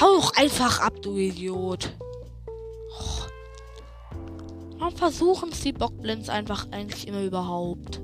Hau 0.00 0.16
doch 0.16 0.36
einfach 0.36 0.80
ab, 0.80 1.00
du 1.02 1.16
Idiot. 1.16 1.90
Oh. 2.48 3.26
Warum 4.78 4.96
versuchen 4.96 5.50
es 5.52 5.60
die 5.60 5.72
Bockblins 5.72 6.28
einfach 6.28 6.66
eigentlich 6.72 7.06
immer 7.06 7.22
überhaupt? 7.22 8.00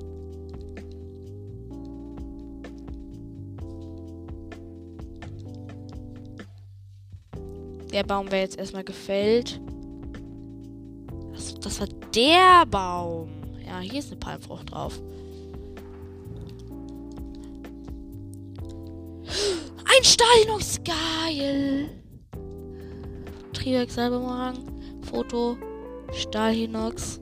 Der 7.91 8.03
Baum 8.03 8.31
wäre 8.31 8.41
jetzt 8.41 8.57
erstmal 8.57 8.85
gefällt. 8.85 9.59
Das 11.61 11.79
war 11.79 11.87
der 12.13 12.65
Baum. 12.65 13.29
Ja, 13.65 13.79
hier 13.79 13.99
ist 13.99 14.11
eine 14.11 14.19
Palmfrucht 14.19 14.71
drauf. 14.71 14.99
Ein 19.85 20.03
Stahlinox, 20.03 20.79
geil. 20.83 21.89
Triebwerk 23.53 23.91
selber 23.91 24.19
machen. 24.19 24.99
Foto. 25.03 25.57
Stahlhinox. 26.13 27.21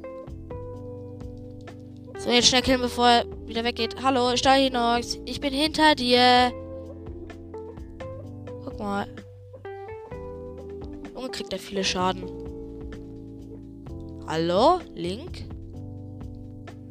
So, 2.17 2.29
jetzt 2.29 2.47
schnell 2.47 2.61
killen, 2.61 2.81
bevor 2.81 3.07
er 3.07 3.25
wieder 3.45 3.63
weggeht. 3.63 3.95
Hallo, 4.01 4.35
Stahlhinox. 4.35 5.19
Ich 5.25 5.39
bin 5.39 5.53
hinter 5.53 5.95
dir. 5.95 6.51
Guck 8.63 8.79
mal. 8.79 9.07
Junge, 11.13 11.29
kriegt 11.29 11.53
er 11.53 11.59
viele 11.59 11.83
Schaden. 11.83 12.38
Hallo, 14.29 14.79
Link? 14.93 15.49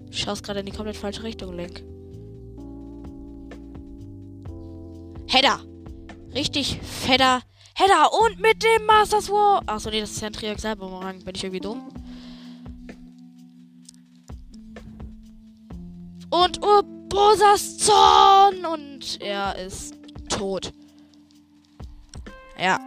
Du 0.07 0.12
schaust 0.12 0.42
gerade 0.42 0.59
in 0.59 0.66
die 0.66 0.72
komplett 0.72 0.96
falsche 0.96 1.22
Richtung, 1.22 1.55
Link. 1.55 1.85
Header! 5.29 5.61
Richtig 6.35 6.81
fetter 6.83 7.42
Header 7.77 8.11
und 8.24 8.40
mit 8.40 8.61
dem 8.64 8.85
Master 8.87 9.22
Sword. 9.22 9.62
Achso, 9.68 9.88
nee, 9.88 10.01
das 10.01 10.11
ist 10.11 10.20
ja 10.20 10.27
ein 10.27 10.33
Triaxalbumerang. 10.33 11.20
Bin 11.22 11.33
ich 11.37 11.44
irgendwie 11.44 11.61
dumm? 11.61 11.92
Und 16.31 16.61
Urbosas 16.61 17.79
Zorn! 17.79 18.66
Und 18.66 19.20
er 19.20 19.57
ist 19.64 19.94
tot. 20.29 20.72
Ja. 22.61 22.81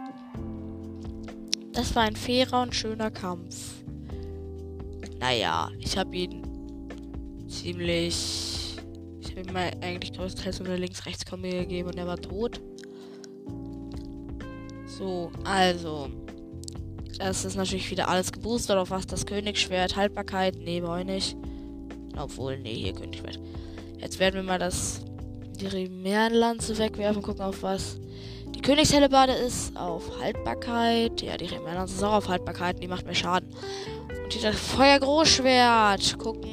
Das 1.72 1.96
war 1.96 2.02
ein 2.02 2.16
fairer 2.16 2.60
und 2.60 2.74
schöner 2.74 3.10
Kampf. 3.10 3.81
Naja, 5.22 5.70
ich 5.78 5.96
habe 5.96 6.16
ihn 6.16 6.42
ziemlich. 7.46 8.76
Ich 9.20 9.30
habe 9.30 9.48
ihm 9.48 9.56
eigentlich 9.56 10.12
größtenteils 10.14 10.60
eine 10.60 10.76
Links-Rechts-Kombi 10.76 11.48
gegeben 11.48 11.90
und 11.90 11.96
er 11.96 12.08
war 12.08 12.20
tot. 12.20 12.60
So, 14.84 15.30
also. 15.44 16.10
Das 17.18 17.44
ist 17.44 17.54
natürlich 17.54 17.88
wieder 17.88 18.08
alles 18.08 18.32
geboostert. 18.32 18.78
Auf 18.78 18.90
was 18.90 19.06
das 19.06 19.24
Königsschwert? 19.24 19.94
Haltbarkeit? 19.94 20.56
Nee, 20.58 20.80
brauche 20.80 21.02
ich 21.02 21.06
nicht. 21.06 21.36
Obwohl, 22.18 22.58
nee, 22.58 22.74
hier 22.74 22.92
Königsschwert. 22.92 23.38
Jetzt 24.00 24.18
werden 24.18 24.34
wir 24.34 24.42
mal 24.42 24.58
das 24.58 25.02
die 25.60 25.68
Rimärenlanze 25.68 26.76
wegwerfen. 26.78 27.22
Gucken 27.22 27.42
auf 27.42 27.62
was. 27.62 28.00
Die 28.56 28.60
Königshellebade 28.60 29.34
ist 29.34 29.76
auf 29.76 30.18
Haltbarkeit. 30.20 31.22
Ja, 31.22 31.36
die 31.36 31.46
Rimärenlanze 31.46 31.94
ist 31.94 32.02
auch 32.02 32.14
auf 32.14 32.28
Haltbarkeit. 32.28 32.82
Die 32.82 32.88
macht 32.88 33.04
mehr 33.04 33.14
Schaden. 33.14 33.54
Das 34.42 34.56
Feuergroßschwert. 34.56 36.18
Gucken, 36.18 36.50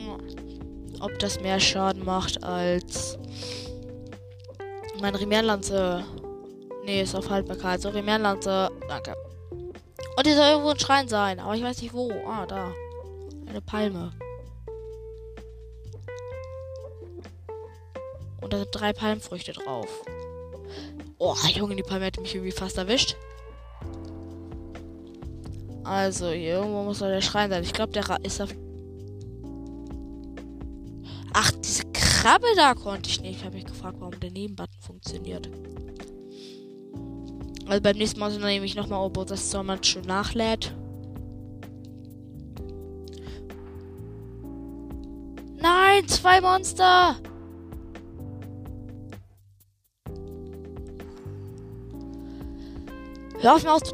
ob 0.99 1.17
das 1.17 1.41
mehr 1.41 1.60
Schaden 1.60 2.06
macht 2.06 2.43
als 2.43 3.17
meine 5.02 5.19
Rimärenlanze. 5.19 6.04
Nee, 6.86 7.02
ist 7.02 7.15
auf 7.15 7.32
Haltbarkeit. 7.32 7.82
So, 7.82 7.89
Rimärenlanze. 7.89 8.69
Danke. 8.88 9.15
Und 9.49 10.28
hier 10.28 10.36
soll 10.36 10.49
irgendwo 10.49 10.69
ein 10.69 10.80
Schrein 10.80 11.08
sein. 11.08 11.39
Aber 11.39 11.56
ich 11.56 11.63
weiß 11.63 11.82
nicht 11.82 11.93
wo. 11.93 12.12
Ah, 12.28 12.45
da. 12.45 12.71
Eine 13.47 13.62
Palme. 13.62 14.12
Und 18.41 18.54
da 18.54 18.60
sind 18.60 18.69
drei 18.71 18.93
Palmfrüchte 18.93 19.54
drauf. 19.54 19.88
Oh, 21.17 21.34
Junge, 21.56 21.75
die 21.75 21.82
Palme 21.82 22.06
hätte 22.06 22.21
mich 22.21 22.36
irgendwie 22.36 22.52
fast 22.52 22.78
erwischt. 22.78 23.17
Also, 25.84 26.30
hier 26.30 26.56
irgendwo 26.56 26.84
muss 26.84 27.00
da 27.00 27.08
der 27.08 27.22
Schrein 27.22 27.50
sein. 27.50 27.63
Ich 27.63 27.74
glaube, 27.74 27.94
der 27.94 28.04
ist 28.24 28.42
auf. 28.42 28.50
Ach, 31.34 31.52
diese 31.52 31.84
Krabbe 31.94 32.48
da 32.56 32.74
konnte 32.74 33.10
ich 33.10 33.22
nicht. 33.22 33.39
Ich 33.39 33.46
habe 33.46 33.56
mich 33.56 33.65
gefragt, 33.65 33.98
warum 34.00 34.20
der 34.20 34.32
Nebenbutton 34.32 34.82
funktioniert. 34.82 35.50
Also 37.68 37.82
beim 37.82 37.98
nächsten 37.98 38.20
Mal 38.20 38.36
nehme 38.39 38.65
ich 38.65 38.76
nochmal, 38.76 39.00
ob 39.00 39.28
das 39.28 39.52
so 39.52 39.62
man 39.62 39.84
schon 39.84 40.02
nachlädt. 40.02 40.76
Nein, 45.62 46.08
zwei 46.08 46.42
Monster! 46.42 47.15
Hör 53.42 53.56
auf 53.56 53.63
mir 53.63 53.74
aus. 53.74 53.94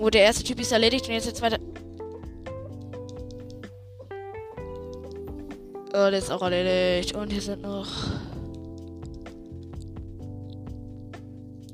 Oh, 0.00 0.08
der 0.08 0.22
erste 0.22 0.42
Typ 0.44 0.58
ist 0.58 0.72
erledigt 0.72 1.06
und 1.06 1.12
jetzt 1.12 1.26
der 1.26 1.34
zweite. 1.34 1.60
Oh, 5.88 6.08
der 6.08 6.12
ist 6.14 6.30
auch 6.30 6.40
erledigt. 6.40 7.14
Und 7.14 7.30
hier 7.30 7.42
sind 7.42 7.60
noch. 7.60 7.86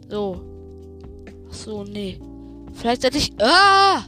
So. 0.08 0.40
Ach 1.48 1.54
so, 1.54 1.84
nee. 1.84 2.18
Vielleicht 2.74 3.02
sollte 3.02 3.18
ich. 3.18 3.32
Ah! 3.40 4.04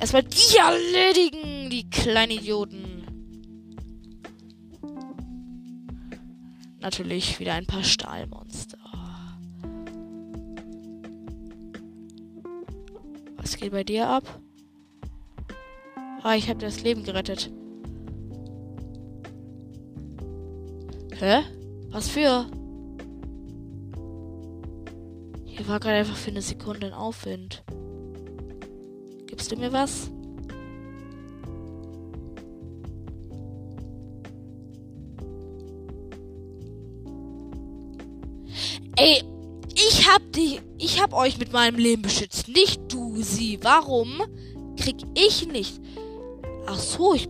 Erstmal 0.00 0.24
die 0.24 0.56
erledigen, 0.56 1.70
die 1.70 1.88
kleinen 1.88 2.32
Idioten. 2.32 3.04
Natürlich 6.80 7.38
wieder 7.38 7.54
ein 7.54 7.66
paar 7.66 7.84
Stahlmonster. 7.84 8.45
Geht 13.66 13.72
bei 13.72 13.84
dir 13.84 14.08
ab? 14.08 14.22
Ah, 16.22 16.36
ich 16.36 16.48
habe 16.48 16.60
das 16.60 16.82
Leben 16.82 17.02
gerettet. 17.02 17.50
Hä? 21.18 21.42
Was 21.90 22.08
für? 22.08 22.46
Hier 25.44 25.66
war 25.66 25.80
gerade 25.80 25.96
einfach 25.96 26.16
für 26.16 26.30
eine 26.30 26.42
Sekunde 26.42 26.86
ein 26.86 26.92
Aufwind. 26.92 27.64
Gibst 29.26 29.50
du 29.50 29.56
mir 29.56 29.72
was? 29.72 30.10
Ey, 38.96 39.22
ich 39.74 40.08
hab 40.08 40.22
die, 40.32 40.60
ich 40.78 41.02
hab 41.02 41.12
euch 41.12 41.38
mit 41.38 41.52
meinem 41.52 41.78
Leben 41.78 42.02
beschützt, 42.02 42.48
nicht 42.48 42.80
du 42.88 43.05
sie. 43.22 43.58
Warum 43.62 44.22
krieg 44.76 44.96
ich 45.14 45.46
nicht? 45.48 45.80
Ach 46.66 46.78
so, 46.78 47.14
ich. 47.14 47.28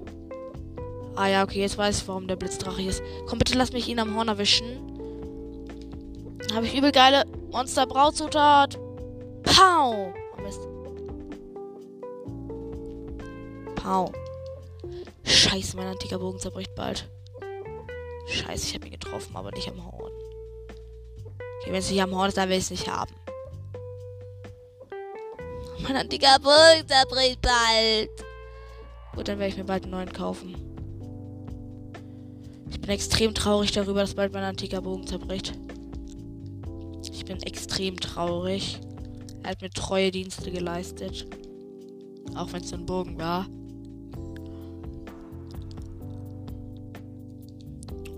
Ah 1.14 1.28
ja, 1.28 1.42
okay, 1.42 1.60
jetzt 1.60 1.78
weiß 1.78 2.02
ich, 2.02 2.08
warum 2.08 2.28
der 2.28 2.36
Blitzdrache 2.36 2.80
hier 2.80 2.90
ist. 2.90 3.02
Komm, 3.26 3.38
bitte 3.38 3.56
lass 3.56 3.72
mich 3.72 3.88
ihn 3.88 3.98
am 3.98 4.14
Horn 4.14 4.28
erwischen. 4.28 4.66
Habe 6.54 6.66
ich 6.66 6.76
übel 6.76 6.92
geile 6.92 7.24
Monster-Brautzutat. 7.50 8.78
Pow! 9.42 10.12
Oh 10.36 10.42
Mist. 10.42 10.60
Pow. 13.76 14.12
Scheiße, 15.24 15.76
mein 15.76 15.86
antiker 15.86 16.18
Bogen 16.18 16.38
zerbricht 16.38 16.74
bald. 16.74 17.08
Scheiße, 18.26 18.66
ich 18.66 18.74
habe 18.74 18.86
ihn 18.86 18.92
getroffen, 18.92 19.34
aber 19.34 19.50
nicht 19.52 19.68
am 19.68 19.84
Horn. 19.84 20.12
Okay, 21.60 21.72
wenn 21.72 21.76
es 21.76 21.90
nicht 21.90 22.02
am 22.02 22.14
Horn 22.14 22.28
ist, 22.28 22.36
dann 22.36 22.48
will 22.48 22.58
ich 22.58 22.64
es 22.64 22.70
nicht 22.70 22.90
haben. 22.90 23.14
Mein 25.86 25.98
antiker 25.98 26.40
Bogen 26.40 26.88
zerbricht 26.88 27.40
bald. 27.42 28.10
Gut, 29.14 29.28
dann 29.28 29.38
werde 29.38 29.52
ich 29.52 29.56
mir 29.56 29.64
bald 29.64 29.84
einen 29.84 29.92
neuen 29.92 30.12
kaufen. 30.12 30.56
Ich 32.68 32.80
bin 32.80 32.90
extrem 32.90 33.32
traurig 33.34 33.70
darüber, 33.70 34.00
dass 34.00 34.14
bald 34.14 34.32
mein 34.32 34.42
antiker 34.42 34.82
Bogen 34.82 35.06
zerbricht. 35.06 35.54
Ich 37.12 37.24
bin 37.24 37.40
extrem 37.42 38.00
traurig. 38.00 38.80
Er 39.44 39.50
hat 39.50 39.62
mir 39.62 39.70
treue 39.70 40.10
Dienste 40.10 40.50
geleistet. 40.50 41.24
Auch 42.34 42.52
wenn 42.52 42.64
es 42.64 42.72
ein 42.72 42.84
Bogen 42.84 43.16
war. 43.16 43.46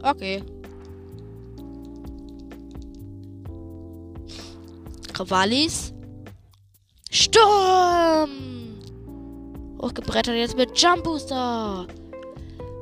Okay. 0.03 0.43
Ravalis. 5.15 5.93
Sturm! 7.21 8.79
Hochgebrettert 9.83 10.37
jetzt 10.37 10.57
mit 10.57 10.81
Jump 10.81 11.03
Booster. 11.03 11.85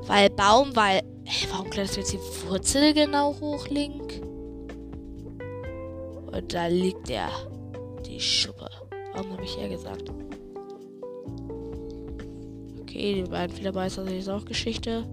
Weil 0.03 0.29
Baum, 0.29 0.77
weil. 0.77 1.01
Hey, 1.25 1.49
warum 1.51 1.71
kletterst 1.71 1.97
du 1.97 2.01
jetzt 2.01 2.13
die 2.13 2.19
Wurzel 2.47 2.93
genau 2.93 3.35
hoch, 3.41 3.67
Link? 3.69 4.21
Und 6.27 6.53
da 6.53 6.67
liegt 6.67 7.09
der. 7.09 7.31
Die 8.05 8.21
Schuppe. 8.21 8.69
Warum 9.15 9.33
habe 9.33 9.45
ich 9.45 9.57
ja 9.57 9.69
gesagt? 9.69 10.13
Okay, 12.83 13.15
die 13.15 13.31
beiden 13.31 13.57
Flederbeißer 13.57 14.05
sind 14.05 14.17
jetzt 14.17 14.29
auch 14.29 14.45
Geschichte. 14.45 15.09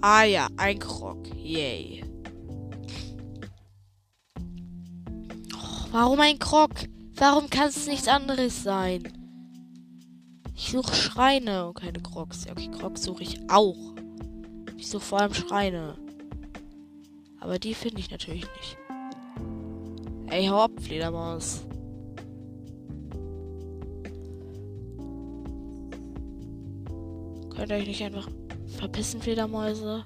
Ah 0.00 0.24
ja, 0.24 0.48
ein 0.56 0.80
Krog. 0.80 1.18
Yay. 1.36 2.03
Warum 5.94 6.18
ein 6.18 6.40
Krog? 6.40 6.72
Warum 7.14 7.48
kann 7.48 7.68
es 7.68 7.86
nichts 7.86 8.08
anderes 8.08 8.64
sein? 8.64 9.12
Ich 10.56 10.72
suche 10.72 10.92
Schreine 10.92 11.68
und 11.68 11.74
keine 11.74 12.00
Krogs. 12.00 12.46
Ja, 12.46 12.50
okay, 12.50 12.68
Krogs 12.68 13.04
suche 13.04 13.22
ich 13.22 13.38
auch. 13.48 13.76
Ich 14.76 14.90
suche 14.90 15.04
vor 15.04 15.20
allem 15.20 15.34
Schreine. 15.34 15.96
Aber 17.38 17.60
die 17.60 17.74
finde 17.74 18.00
ich 18.00 18.10
natürlich 18.10 18.42
nicht. 18.42 18.76
Ey, 20.30 20.46
hau 20.48 20.62
ab, 20.62 20.72
Fledermaus. 20.80 21.64
Könnt 27.54 27.70
ihr 27.70 27.76
euch 27.76 27.86
nicht 27.86 28.02
einfach 28.02 28.28
verpissen, 28.66 29.22
Fledermäuse? 29.22 30.04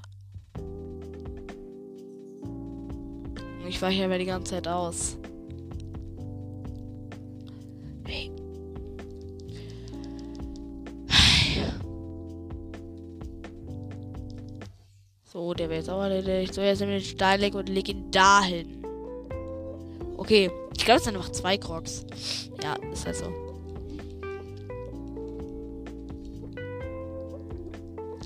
Ich 3.66 3.78
hier 3.78 4.04
aber 4.04 4.18
die 4.18 4.26
ganze 4.26 4.50
Zeit 4.50 4.68
aus. 4.68 5.16
Wäre 15.68 15.80
jetzt 15.80 15.90
auch 15.90 16.02
erledigt. 16.02 16.54
So, 16.54 16.60
jetzt 16.60 16.80
nehmen 16.80 16.92
wir 16.92 16.98
den 16.98 17.04
Steinleck 17.04 17.54
und 17.54 17.68
leg 17.68 17.88
ihn 17.88 18.10
dahin. 18.10 18.82
Okay. 20.16 20.50
Ich 20.76 20.84
glaube, 20.84 20.98
es 20.98 21.04
sind 21.04 21.16
einfach 21.16 21.32
zwei 21.32 21.58
Crocs. 21.58 22.06
Ja, 22.62 22.74
ist 22.92 23.04
halt 23.04 23.16
so. 23.16 23.24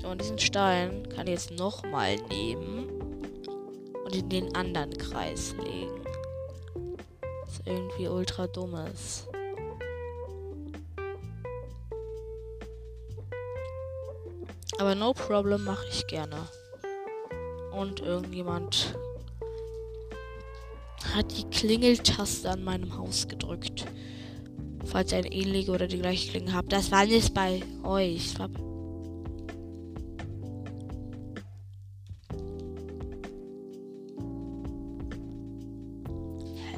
So, 0.01 0.07
und 0.07 0.21
diesen 0.21 0.37
Stein 0.37 1.07
kann 1.09 1.27
ich 1.27 1.33
jetzt 1.33 1.51
nochmal 1.51 2.17
nehmen 2.29 2.87
und 4.05 4.15
in 4.15 4.29
den 4.29 4.55
anderen 4.55 4.95
Kreis 4.97 5.55
legen. 5.63 5.99
Was 7.45 7.61
irgendwie 7.65 8.07
ultra 8.07 8.47
dumm 8.47 8.75
ist. 8.93 9.27
Aber 14.79 14.95
no 14.95 15.13
problem 15.13 15.63
mache 15.63 15.87
ich 15.89 16.05
gerne. 16.07 16.47
Und 17.75 18.01
irgendjemand 18.01 18.95
hat 21.13 21.37
die 21.37 21.43
Klingeltaste 21.49 22.49
an 22.49 22.63
meinem 22.63 22.97
Haus 22.97 23.27
gedrückt. 23.27 23.85
Falls 24.85 25.11
ihr 25.11 25.19
eine 25.19 25.31
ähnliche 25.31 25.71
oder 25.71 25.87
die 25.87 25.99
gleiche 25.99 26.31
Klingel 26.31 26.53
habt. 26.53 26.71
Das 26.71 26.91
war 26.91 27.05
nicht 27.05 27.33
bei 27.33 27.61
euch. 27.83 28.33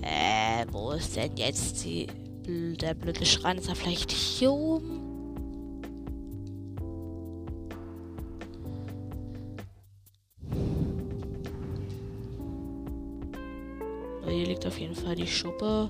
Hä, 0.01 0.65
wo 0.71 0.91
ist 0.91 1.15
denn 1.15 1.35
jetzt 1.35 1.83
die, 1.83 2.07
der 2.79 2.93
blöde 2.93 3.25
Schrein? 3.25 3.57
Ist 3.57 3.69
er 3.69 3.75
vielleicht 3.75 4.11
hier 4.11 4.51
oben? 4.51 5.04
Auf 14.65 14.79
jeden 14.79 14.95
Fall 14.95 15.15
die 15.15 15.27
Schuppe. 15.27 15.89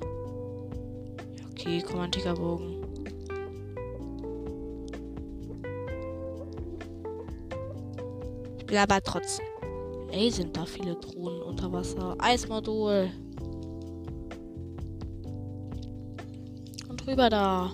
Okay, 1.51 1.81
komm, 1.81 2.01
antiker 2.01 2.33
Bogen. 2.33 2.81
Ich 8.59 8.69
will 8.69 8.77
aber 8.77 9.01
trotzdem. 9.01 9.45
Ey, 10.11 10.29
sind 10.29 10.55
da 10.57 10.65
viele 10.65 10.95
Drohnen 10.95 11.41
unter 11.41 11.71
Wasser. 11.71 12.15
Eismodul. 12.19 13.09
Und 16.89 17.07
rüber 17.07 17.29
da. 17.29 17.71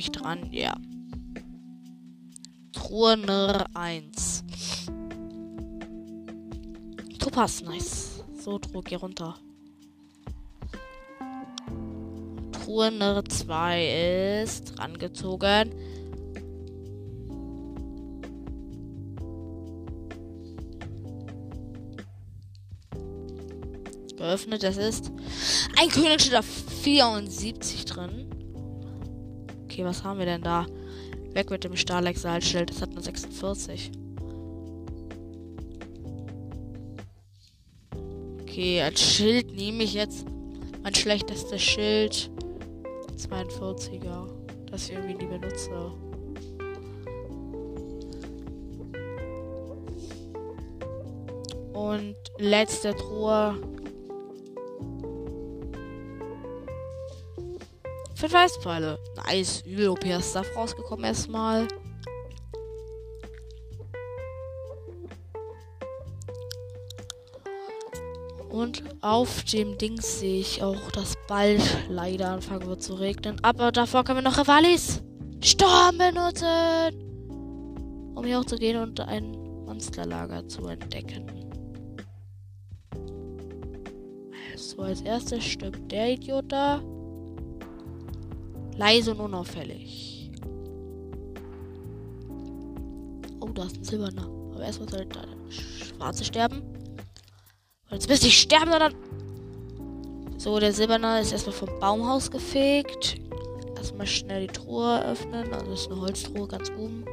Komme 0.00 0.08
ich 0.08 0.12
dran? 0.12 0.48
Ja. 0.50 0.74
Truhe 2.72 3.18
Nummer 3.18 3.66
1. 3.74 4.44
Topaz, 7.18 7.62
nice. 7.62 8.24
So, 8.42 8.58
Truhe, 8.58 8.82
geh 8.82 8.94
runter. 8.94 9.34
Truhe 12.52 12.90
Nummer 12.90 13.22
2 13.26 14.42
ist 14.42 14.78
rangezogen. 14.78 15.70
Geöffnet, 24.16 24.62
das 24.62 24.78
ist 24.78 25.12
ein 25.78 25.90
König 25.90 26.22
steht 26.22 26.36
auf 26.36 26.46
74 26.46 27.84
drin. 27.84 28.39
Okay, 29.80 29.88
was 29.88 30.04
haben 30.04 30.18
wir 30.18 30.26
denn 30.26 30.42
da? 30.42 30.66
Weg 31.32 31.48
mit 31.48 31.64
dem 31.64 31.74
Stahlexalschild. 31.74 32.68
Das 32.68 32.82
hat 32.82 32.90
nur 32.90 33.02
46. 33.02 33.90
Okay, 38.42 38.82
als 38.82 39.00
Schild 39.00 39.56
nehme 39.56 39.84
ich 39.84 39.94
jetzt 39.94 40.26
mein 40.82 40.94
schlechtestes 40.94 41.62
Schild. 41.62 42.30
42er. 43.16 44.28
Das 44.70 44.90
ich 44.90 44.96
irgendwie 44.96 45.14
nie 45.14 45.38
benutze. 45.38 45.92
Und 51.72 52.16
letzte 52.36 52.94
Truhe. 52.94 53.54
Fünf 58.20 58.34
Eispfeile. 58.34 58.98
Nice. 59.16 59.62
Übel 59.64 59.88
OP 59.88 60.04
Stuff 60.20 60.54
rausgekommen 60.54 61.06
erstmal. 61.06 61.66
Und 68.50 68.82
auf 69.00 69.44
dem 69.44 69.78
Dings 69.78 70.20
sehe 70.20 70.40
ich 70.40 70.62
auch, 70.62 70.90
dass 70.90 71.14
bald 71.28 71.62
leider 71.88 72.32
anfangen 72.32 72.66
wird 72.66 72.82
zu 72.82 72.92
regnen. 72.92 73.38
Aber 73.42 73.72
davor 73.72 74.04
können 74.04 74.18
wir 74.18 74.30
noch 74.30 74.36
Rivalis 74.36 75.02
Sturm 75.42 75.96
benutzen. 75.96 76.92
Um 78.14 78.22
hier 78.22 78.38
auch 78.38 78.44
zu 78.44 78.56
gehen 78.56 78.82
und 78.82 79.00
ein 79.00 79.30
Monsterlager 79.64 80.46
zu 80.46 80.66
entdecken. 80.66 81.24
So, 84.56 84.82
als 84.82 85.00
erstes 85.00 85.42
stirbt 85.42 85.90
der 85.90 86.10
Idiot 86.10 86.52
da. 86.52 86.82
Leise 88.80 89.10
und 89.10 89.20
unauffällig. 89.20 90.30
Oh, 93.38 93.48
da 93.52 93.64
ist 93.64 93.76
ein 93.76 93.84
Silberner. 93.84 94.24
Aber 94.54 94.64
erstmal 94.64 94.88
soll 94.88 95.04
der 95.04 95.26
Schwarze 95.50 96.24
sterben. 96.24 96.62
Jetzt 97.90 98.08
müsste 98.08 98.28
ich 98.28 98.40
sterben, 98.40 98.70
sondern. 98.70 98.94
So, 100.38 100.58
der 100.58 100.72
Silberner 100.72 101.20
ist 101.20 101.32
erstmal 101.32 101.54
vom 101.54 101.78
Baumhaus 101.78 102.30
gefegt. 102.30 103.20
Erstmal 103.76 104.06
schnell 104.06 104.46
die 104.46 104.54
Truhe 104.54 105.04
öffnen. 105.04 105.52
Also 105.52 105.72
ist 105.72 105.92
eine 105.92 106.00
Holztruhe 106.00 106.48
ganz 106.48 106.70
oben. 106.70 107.04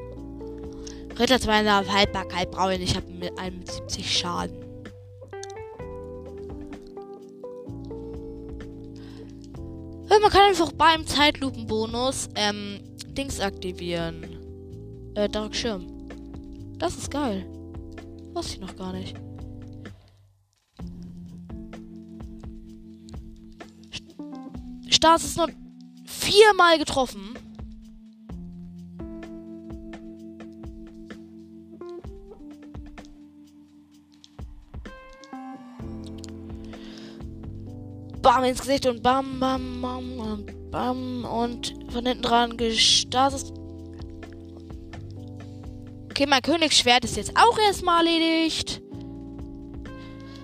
Ritter 1.19 1.37
2 1.37 1.79
auf 1.79 1.89
Haltbarkeit 1.93 2.49
brauche 2.49 2.75
ich. 2.75 2.83
Ich 2.83 2.95
habe 2.95 3.11
mit 3.11 3.37
71 3.37 4.19
Schaden. 4.19 4.66
Man 10.27 10.33
kann 10.33 10.49
einfach 10.49 10.73
beim 10.73 11.07
Zeitlupenbonus 11.07 12.27
ähm, 12.35 12.79
Dings 13.17 13.39
aktivieren. 13.39 14.25
Äh, 15.15 15.29
Dark 15.29 15.55
Schirm. 15.55 15.87
Das 16.77 16.97
ist 16.97 17.09
geil. 17.09 17.45
Wusste 18.33 18.55
ich 18.55 18.59
noch 18.59 18.75
gar 18.75 18.91
nicht. 18.91 19.15
Stars 24.89 25.23
ist 25.23 25.37
nur 25.37 25.47
viermal 26.05 26.77
getroffen. 26.77 27.37
Bam 38.37 38.43
ins 38.43 38.61
Gesicht 38.61 38.85
und 38.85 39.01
bam, 39.01 39.39
bam, 39.39 39.81
bam, 39.81 40.15
bam, 40.15 40.45
bam 40.69 41.25
und 41.25 41.73
von 41.91 42.05
hinten 42.05 42.21
dran 42.21 42.55
gestartet. 42.55 43.51
Okay, 46.11 46.27
mein 46.27 46.43
Königsschwert 46.43 47.03
ist 47.03 47.17
jetzt 47.17 47.35
auch 47.35 47.57
erstmal 47.57 48.05
erledigt. 48.05 48.79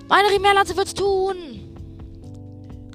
Meine 0.10 0.28
Rimerlanze 0.30 0.76
wird's 0.76 0.96
tun. 0.96 1.36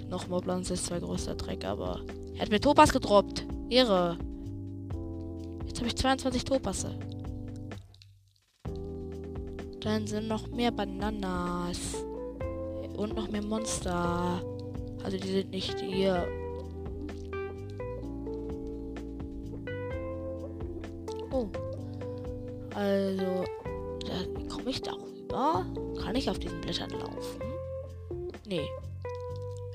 Noch 0.08 0.26
Moblanze 0.26 0.74
ist 0.74 0.87
zwar 0.87 0.98
größter 0.98 1.37
Dreck, 1.37 1.64
aber 1.64 2.00
er 2.34 2.42
hat 2.42 2.50
mir 2.50 2.61
Topas 2.61 2.92
gedroppt. 2.92 3.46
Ehre. 3.70 4.18
Jetzt 5.66 5.78
habe 5.78 5.87
ich 5.87 5.96
22 5.96 6.44
Topasse. 6.44 6.98
Dann 9.80 10.08
sind 10.08 10.26
noch 10.26 10.48
mehr 10.48 10.72
Bananas. 10.72 11.78
Und 12.96 13.14
noch 13.14 13.28
mehr 13.28 13.42
Monster. 13.42 14.42
Also 15.04 15.16
die 15.16 15.28
sind 15.28 15.50
nicht 15.50 15.78
hier. 15.80 16.26
Oh. 21.30 21.48
Also, 22.74 23.44
da 24.06 24.54
komme 24.54 24.70
ich 24.70 24.82
da 24.82 24.92
rüber. 24.92 25.66
Kann 26.02 26.14
ich 26.14 26.30
auf 26.30 26.38
diesen 26.38 26.61
Blättern 26.61 26.90
laufen? 26.90 27.42
Nee. 28.46 28.68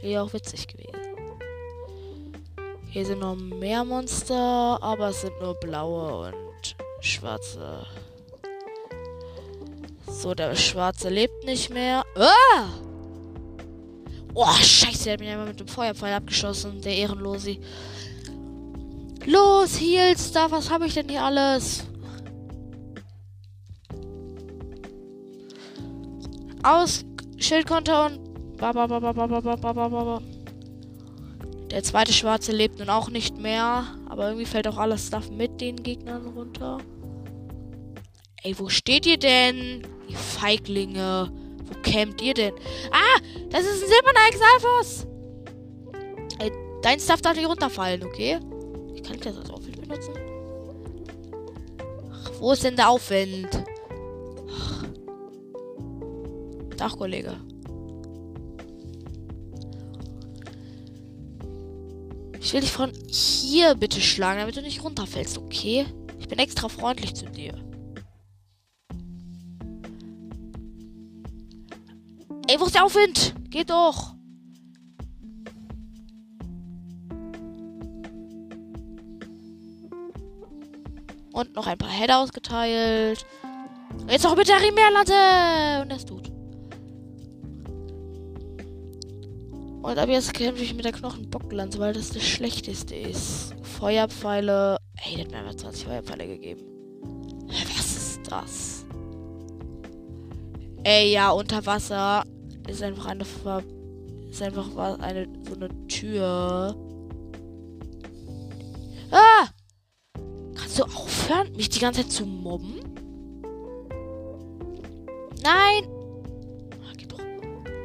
Wäre 0.02 0.24
auch 0.24 0.34
witzig 0.34 0.68
gewesen. 0.68 0.94
Hier 2.90 3.06
sind 3.06 3.20
noch 3.20 3.36
mehr 3.36 3.84
Monster, 3.84 4.78
aber 4.82 5.10
es 5.10 5.22
sind 5.22 5.40
nur 5.42 5.56
blaue 5.56 6.28
und 6.28 6.76
schwarze. 7.02 7.86
So, 10.08 10.36
der 10.36 10.56
schwarze 10.56 11.10
lebt 11.10 11.44
nicht 11.44 11.70
mehr. 11.72 12.04
Ah! 12.16 12.68
Oh, 14.36 14.52
scheiße, 14.52 15.04
der 15.04 15.14
hat 15.14 15.20
mich 15.20 15.30
einmal 15.30 15.48
mit 15.48 15.60
dem 15.60 15.68
Feuerpfeil 15.68 16.14
abgeschossen, 16.14 16.82
der 16.82 16.96
Ehrenlosi. 16.96 17.60
Los, 19.26 19.80
Heals, 19.80 20.32
da, 20.32 20.50
was 20.52 20.70
habe 20.70 20.88
ich 20.88 20.94
denn 20.96 21.08
hier 21.08 21.24
alles? 21.24 21.86
Aus, 26.64 27.06
Schildkonter 27.38 28.06
und 28.06 28.24
Der 31.72 31.84
zweite 31.84 32.14
Schwarze 32.14 32.52
lebt 32.54 32.80
nun 32.80 32.90
auch 32.90 33.10
nicht 33.10 33.38
mehr. 33.38 33.86
Aber 34.08 34.28
irgendwie 34.28 34.46
fällt 34.46 34.68
auch 34.68 34.78
alles 34.78 35.08
Stuff 35.08 35.30
mit 35.30 35.60
den 35.60 35.84
Gegnern 35.84 36.28
runter. 36.28 36.78
Ey, 38.44 38.58
wo 38.58 38.70
steht 38.70 39.06
ihr 39.06 39.18
denn? 39.18 39.82
Ihr 40.08 40.18
Feiglinge. 40.18 41.32
Wo 41.66 41.74
campt 41.82 42.22
ihr 42.22 42.34
denn? 42.34 42.54
Ah, 42.92 43.20
das 43.50 43.62
ist 43.64 43.84
ein 43.84 43.90
silberner 43.90 44.28
Exalfos. 44.30 45.08
Ey, 46.40 46.52
dein 46.82 47.00
Stuff 47.00 47.22
darf 47.22 47.36
nicht 47.36 47.48
runterfallen, 47.48 48.04
okay? 48.04 48.40
Ich 48.96 49.04
kann 49.04 49.20
das 49.20 49.38
als 49.38 49.50
Aufwind 49.50 49.82
benutzen. 49.82 50.14
Ach, 52.12 52.32
wo 52.40 52.52
ist 52.52 52.64
denn 52.64 52.76
der 52.76 52.90
Aufwind? 52.90 53.64
Ach. 54.52 54.86
Dach, 56.78 56.98
Kollege. 56.98 57.38
Ich 62.40 62.54
will 62.54 62.62
dich 62.62 62.72
von 62.72 62.92
hier 63.08 63.74
bitte 63.76 64.02
schlagen, 64.02 64.40
damit 64.40 64.58
du 64.58 64.62
nicht 64.62 64.84
runterfällst, 64.84 65.38
okay? 65.38 65.86
Ich 66.20 66.28
bin 66.28 66.40
extra 66.40 66.68
freundlich 66.70 67.14
zu 67.16 67.26
dir. 67.26 67.54
Ey, 72.54 72.60
wo 72.60 72.66
ist 72.66 72.76
der 72.76 72.86
Aufwind? 72.86 73.34
Geht 73.50 73.72
doch. 73.72 74.14
Und 81.32 81.56
noch 81.56 81.66
ein 81.66 81.80
paar 81.80 81.90
Header 81.90 82.20
ausgeteilt. 82.20 83.26
Jetzt 84.08 84.24
noch 84.24 84.36
mit 84.36 84.48
der 84.48 84.58
Primärlanze. 84.58 85.82
Und 85.82 85.92
das 85.92 86.06
tut. 86.06 86.30
Und 89.82 89.98
ab 89.98 90.10
jetzt 90.10 90.36
kämpfe 90.36 90.62
ich 90.62 90.76
mit 90.76 90.86
der 90.86 90.92
Knochenbocklanze, 90.92 91.80
weil 91.80 91.94
das 91.94 92.12
das 92.12 92.22
Schlechteste 92.22 92.94
ist. 92.94 93.56
Feuerpfeile. 93.64 94.78
Ey, 95.04 95.16
der 95.16 95.26
hat 95.26 95.32
mir 95.32 95.38
einfach 95.40 95.56
20 95.56 95.86
Feuerpfeile 95.86 96.28
gegeben. 96.28 96.62
Was 97.48 97.96
ist 97.96 98.32
das? 98.32 98.86
Ey, 100.84 101.14
ja, 101.14 101.32
unter 101.32 101.66
Wasser 101.66 102.24
ist 102.68 102.84
einfach 102.84 103.06
eine 103.08 103.26
Ver 103.26 103.64
ist 104.30 104.42
einfach 104.42 104.76
eine 105.00 105.28
so 105.48 105.56
eine 105.56 105.88
Tür. 105.88 106.76
Ah! 109.12 109.48
Kannst 110.56 110.80
du 110.80 110.84
aufhören, 110.84 111.52
mich 111.56 111.70
die 111.70 111.80
ganze 111.80 112.02
Zeit 112.02 112.12
zu 112.12 112.26
mobben? 112.26 112.80
Nein! 115.44 115.88
Ah, 116.82 116.94
geht 116.98 117.12
doch. 117.12 117.20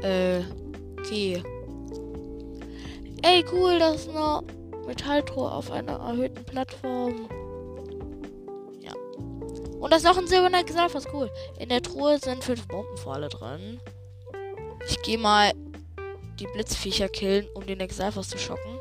Äh, 0.03 0.43
okay. 0.99 1.43
Ey, 3.23 3.45
cool, 3.53 3.79
das 3.79 4.07
ist 4.07 4.09
eine 4.09 4.43
Metalltruhe 4.87 5.53
auf 5.53 5.71
einer 5.71 5.99
erhöhten 5.99 6.45
Plattform. 6.45 7.29
Ja. 8.81 8.93
Und 9.81 9.91
da 9.91 9.97
ist 9.97 10.05
noch 10.05 10.17
ein 10.17 10.27
silberner 10.27 10.65
Gesell, 10.65 10.87
was 10.93 11.13
cool. 11.13 11.31
In 11.59 11.69
der 11.69 11.83
Truhe 11.83 12.19
sind 12.19 12.43
fünf 12.43 12.67
Bombenpfeile 12.69 13.29
drin. 13.29 13.81
Ich 14.89 15.03
gehe 15.03 15.19
mal 15.19 15.53
die 16.39 16.47
Blitzviecher 16.47 17.09
killen, 17.09 17.47
um 17.55 17.67
den 17.67 17.81
Exalfos 17.81 18.29
zu 18.29 18.39
schocken. 18.39 18.79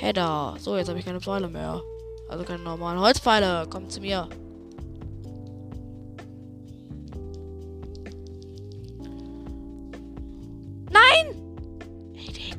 Header. 0.00 0.56
So, 0.58 0.76
jetzt 0.76 0.88
habe 0.88 0.98
ich 0.98 1.04
keine 1.04 1.20
Pfeile 1.20 1.48
mehr. 1.48 1.82
Also 2.28 2.44
keine 2.44 2.62
normalen 2.62 3.00
Holzpfeile. 3.00 3.66
Kommt 3.68 3.92
zu 3.92 4.00
mir. 4.00 4.28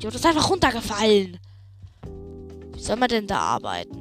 Idiot 0.01 0.15
ist 0.15 0.25
einfach 0.25 0.49
runtergefallen. 0.49 1.37
Wie 2.73 2.79
soll 2.79 2.95
man 2.95 3.07
denn 3.07 3.27
da 3.27 3.37
arbeiten? 3.37 4.00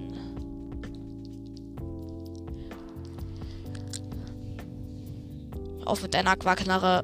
Auf 5.91 6.03
mit 6.03 6.15
deiner 6.15 6.31
Aquaknarre. 6.31 7.03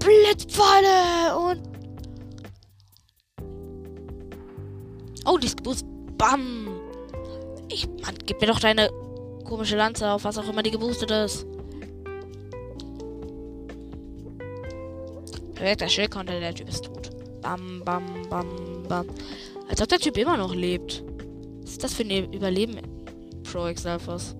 Blitzpfeile 0.00 1.38
und. 1.38 1.62
Oh, 5.24 5.38
die 5.38 5.46
ist 5.46 5.56
geboost. 5.58 5.86
Bam. 6.18 6.80
Ich, 7.68 7.86
Mann, 8.02 8.16
gib 8.24 8.40
mir 8.40 8.48
doch 8.48 8.58
deine 8.58 8.90
komische 9.44 9.76
Lanze 9.76 10.10
auf, 10.10 10.24
was 10.24 10.36
auch 10.36 10.48
immer 10.48 10.64
die 10.64 10.72
geboostet 10.72 11.12
ist. 11.12 11.46
Perfekter 15.54 15.88
Schildkonter, 15.88 16.40
der 16.40 16.56
Typ 16.56 16.68
ist 16.68 16.86
tot. 16.86 17.10
Bam, 17.40 17.82
bam, 17.84 18.04
bam, 18.28 18.82
bam. 18.88 19.06
Als 19.68 19.80
ob 19.80 19.88
der 19.88 20.00
Typ 20.00 20.16
immer 20.16 20.36
noch 20.36 20.56
lebt. 20.56 21.04
Was 21.62 21.70
ist 21.70 21.84
das 21.84 21.94
für 21.94 22.02
ein 22.02 22.32
Überleben? 22.32 22.80
Pro 23.44 23.68
Exalfos. 23.68 24.34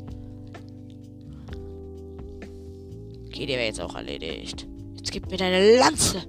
Der 3.38 3.48
wäre 3.48 3.66
jetzt 3.66 3.80
auch 3.80 3.94
erledigt. 3.94 4.66
Jetzt 4.96 5.12
gib 5.12 5.30
mir 5.30 5.36
deine 5.36 5.76
Lanze. 5.76 6.22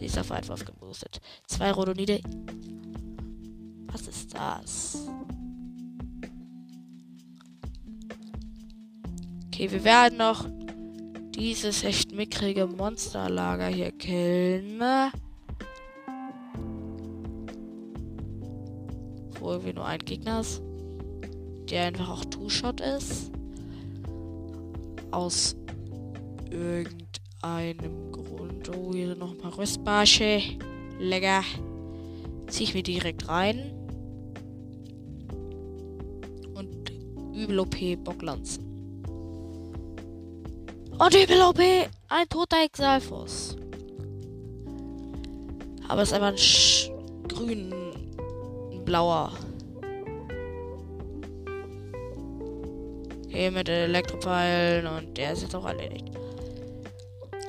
Die 0.00 0.06
ist 0.06 0.18
auf 0.18 0.30
Weitwurf 0.30 0.64
geboostet. 0.64 1.20
Zwei 1.46 1.70
Rodonide. 1.70 2.20
Was 3.92 4.08
ist 4.08 4.34
das? 4.34 5.06
Okay, 9.46 9.70
wir 9.70 9.84
werden 9.84 10.18
noch 10.18 10.46
dieses 11.36 11.84
echt 11.84 12.12
mickrige 12.12 12.66
Monsterlager 12.66 13.66
hier 13.66 13.92
killen. 13.92 14.80
Wo 19.38 19.50
irgendwie 19.50 19.74
nur 19.74 19.84
ein 19.84 20.00
Gegner 20.00 20.40
ist. 20.40 20.62
Der 21.70 21.84
einfach 21.84 22.08
auch 22.08 22.24
Two-Shot 22.24 22.80
ist. 22.80 23.30
Aus 25.10 25.54
irgendeinem 26.52 28.12
Grund. 28.12 28.70
Oh, 28.76 28.92
hier 28.92 29.08
sind 29.08 29.18
noch 29.18 29.32
ein 29.32 29.38
paar 29.38 29.56
Rüstbarsche. 29.56 30.40
Lecker. 30.98 31.42
Zieh 32.48 32.64
ich 32.64 32.74
mir 32.74 32.82
direkt 32.82 33.28
rein. 33.28 33.72
Und 36.54 36.92
übel 37.34 37.60
OP 37.60 37.76
Bocklanzen. 38.04 38.64
Und 40.98 41.14
übel 41.14 41.40
OP. 41.42 41.60
Ein 42.08 42.28
toter 42.28 42.64
Exalfos. 42.64 43.56
Aber 45.88 46.02
es 46.02 46.08
ist 46.08 46.14
einfach 46.14 46.28
ein 46.28 46.38
Sch 46.38 46.90
grün, 47.28 47.72
ein 48.72 48.84
blauer. 48.84 49.32
Okay, 53.26 53.50
mit 53.50 53.68
Elektropfeilen 53.68 54.86
und 54.86 55.16
der 55.16 55.32
ist 55.32 55.42
jetzt 55.42 55.54
auch 55.54 55.64
erledigt. 55.64 56.10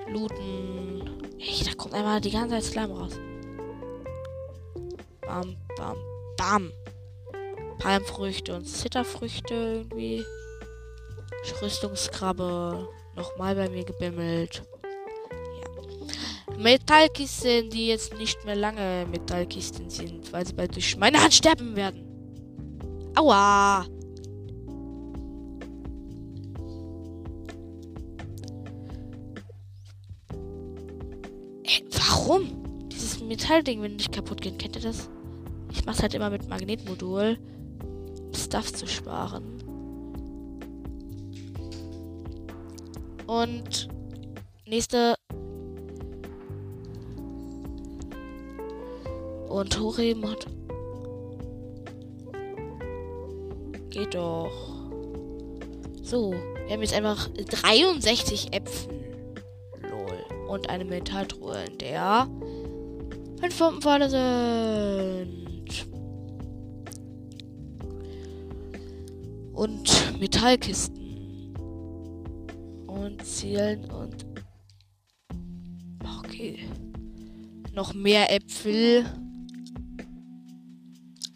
Looten. 0.07 1.23
Ey, 1.39 1.63
da 1.65 1.73
kommt 1.75 1.93
einfach 1.93 2.19
die 2.19 2.31
ganze 2.31 2.55
Zeit 2.55 2.63
Slime 2.63 2.93
raus. 2.93 3.13
Bam, 5.21 5.55
bam, 5.77 5.97
bam. 6.37 6.71
Palmfrüchte 7.79 8.55
und 8.55 8.65
Zitterfrüchte 8.65 9.53
irgendwie. 9.53 10.23
Rüstungskrabbe 11.61 12.87
nochmal 13.15 13.55
bei 13.55 13.69
mir 13.69 13.83
gebimmelt. 13.83 14.63
Ja. 16.49 16.57
Metallkisten, 16.57 17.69
die 17.69 17.87
jetzt 17.87 18.13
nicht 18.17 18.43
mehr 18.45 18.55
lange 18.55 19.05
Metallkisten 19.09 19.89
sind, 19.89 20.31
weil 20.31 20.45
sie 20.45 20.53
bald 20.53 20.75
durch 20.75 20.97
meine 20.97 21.21
Hand 21.21 21.33
sterben 21.33 21.75
werden. 21.75 22.09
Aua! 23.15 23.85
Metallding, 33.33 33.81
wenn 33.81 33.95
nicht 33.95 34.11
kaputt 34.11 34.41
geht, 34.41 34.59
kennt 34.59 34.75
ihr 34.75 34.83
das? 34.83 35.09
Ich 35.71 35.83
mach's 35.87 36.03
halt 36.03 36.13
immer 36.13 36.29
mit 36.29 36.47
Magnetmodul, 36.47 37.39
um 37.81 38.33
Stuff 38.35 38.71
zu 38.71 38.85
sparen. 38.85 39.43
Und 43.25 43.87
nächste. 44.67 45.15
Und 49.49 49.79
hat. 49.79 50.47
Geht 53.89 54.13
doch. 54.13 54.51
So, 56.03 56.33
wir 56.33 56.71
haben 56.71 56.81
jetzt 56.83 56.93
einfach 56.93 57.29
63 57.29 58.53
Äpfel. 58.53 58.93
Lol. 59.89 60.47
Und 60.47 60.69
eine 60.69 60.85
Metalltruhe, 60.85 61.63
in 61.65 61.79
der 61.79 62.27
fünf 63.43 63.57
Pumpenpfeile 63.57 64.09
sind. 64.09 65.87
Und 69.53 70.19
Metallkisten. 70.19 71.03
und 72.87 73.25
zielen 73.25 73.85
und. 73.91 74.25
Okay. 76.19 76.59
Noch 77.73 77.93
mehr 77.93 78.31
Äpfel. 78.31 79.05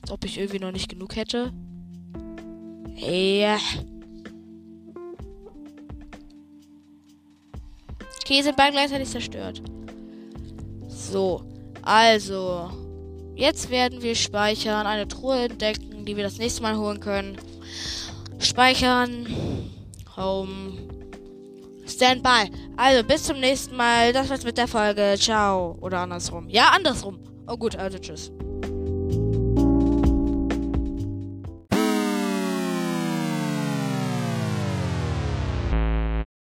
Als 0.02 0.12
ob 0.12 0.24
ich 0.24 0.38
irgendwie 0.38 0.60
noch 0.60 0.72
nicht 0.72 0.90
genug 0.90 1.16
hätte. 1.16 1.52
Ja. 2.96 3.58
Okay, 8.22 8.42
sind 8.42 8.56
beide 8.56 8.74
gleichzeitig 8.74 9.10
zerstört. 9.10 9.62
So, 10.88 11.44
also. 11.88 12.70
Jetzt 13.36 13.70
werden 13.70 14.02
wir 14.02 14.16
speichern, 14.16 14.88
eine 14.88 15.08
Truhe 15.08 15.46
entdecken, 15.46 16.06
die 16.06 16.16
wir 16.16 16.24
das 16.24 16.38
nächste 16.38 16.62
Mal 16.62 16.78
holen 16.78 17.00
können. 17.00 17.38
Speichern. 18.40 19.28
Home. 20.16 20.74
Standby. 21.88 22.52
Also, 22.76 23.04
bis 23.04 23.24
zum 23.24 23.40
nächsten 23.40 23.76
Mal. 23.76 24.12
Das 24.12 24.30
war's 24.30 24.44
mit 24.44 24.58
der 24.58 24.68
Folge. 24.68 25.16
Ciao. 25.18 25.78
Oder 25.82 26.00
andersrum. 26.00 26.50
Ja, 26.50 26.70
andersrum. 26.70 27.20
Oh 27.48 27.56
gut, 27.58 27.76
also 27.76 27.98
tschüss. 27.98 28.32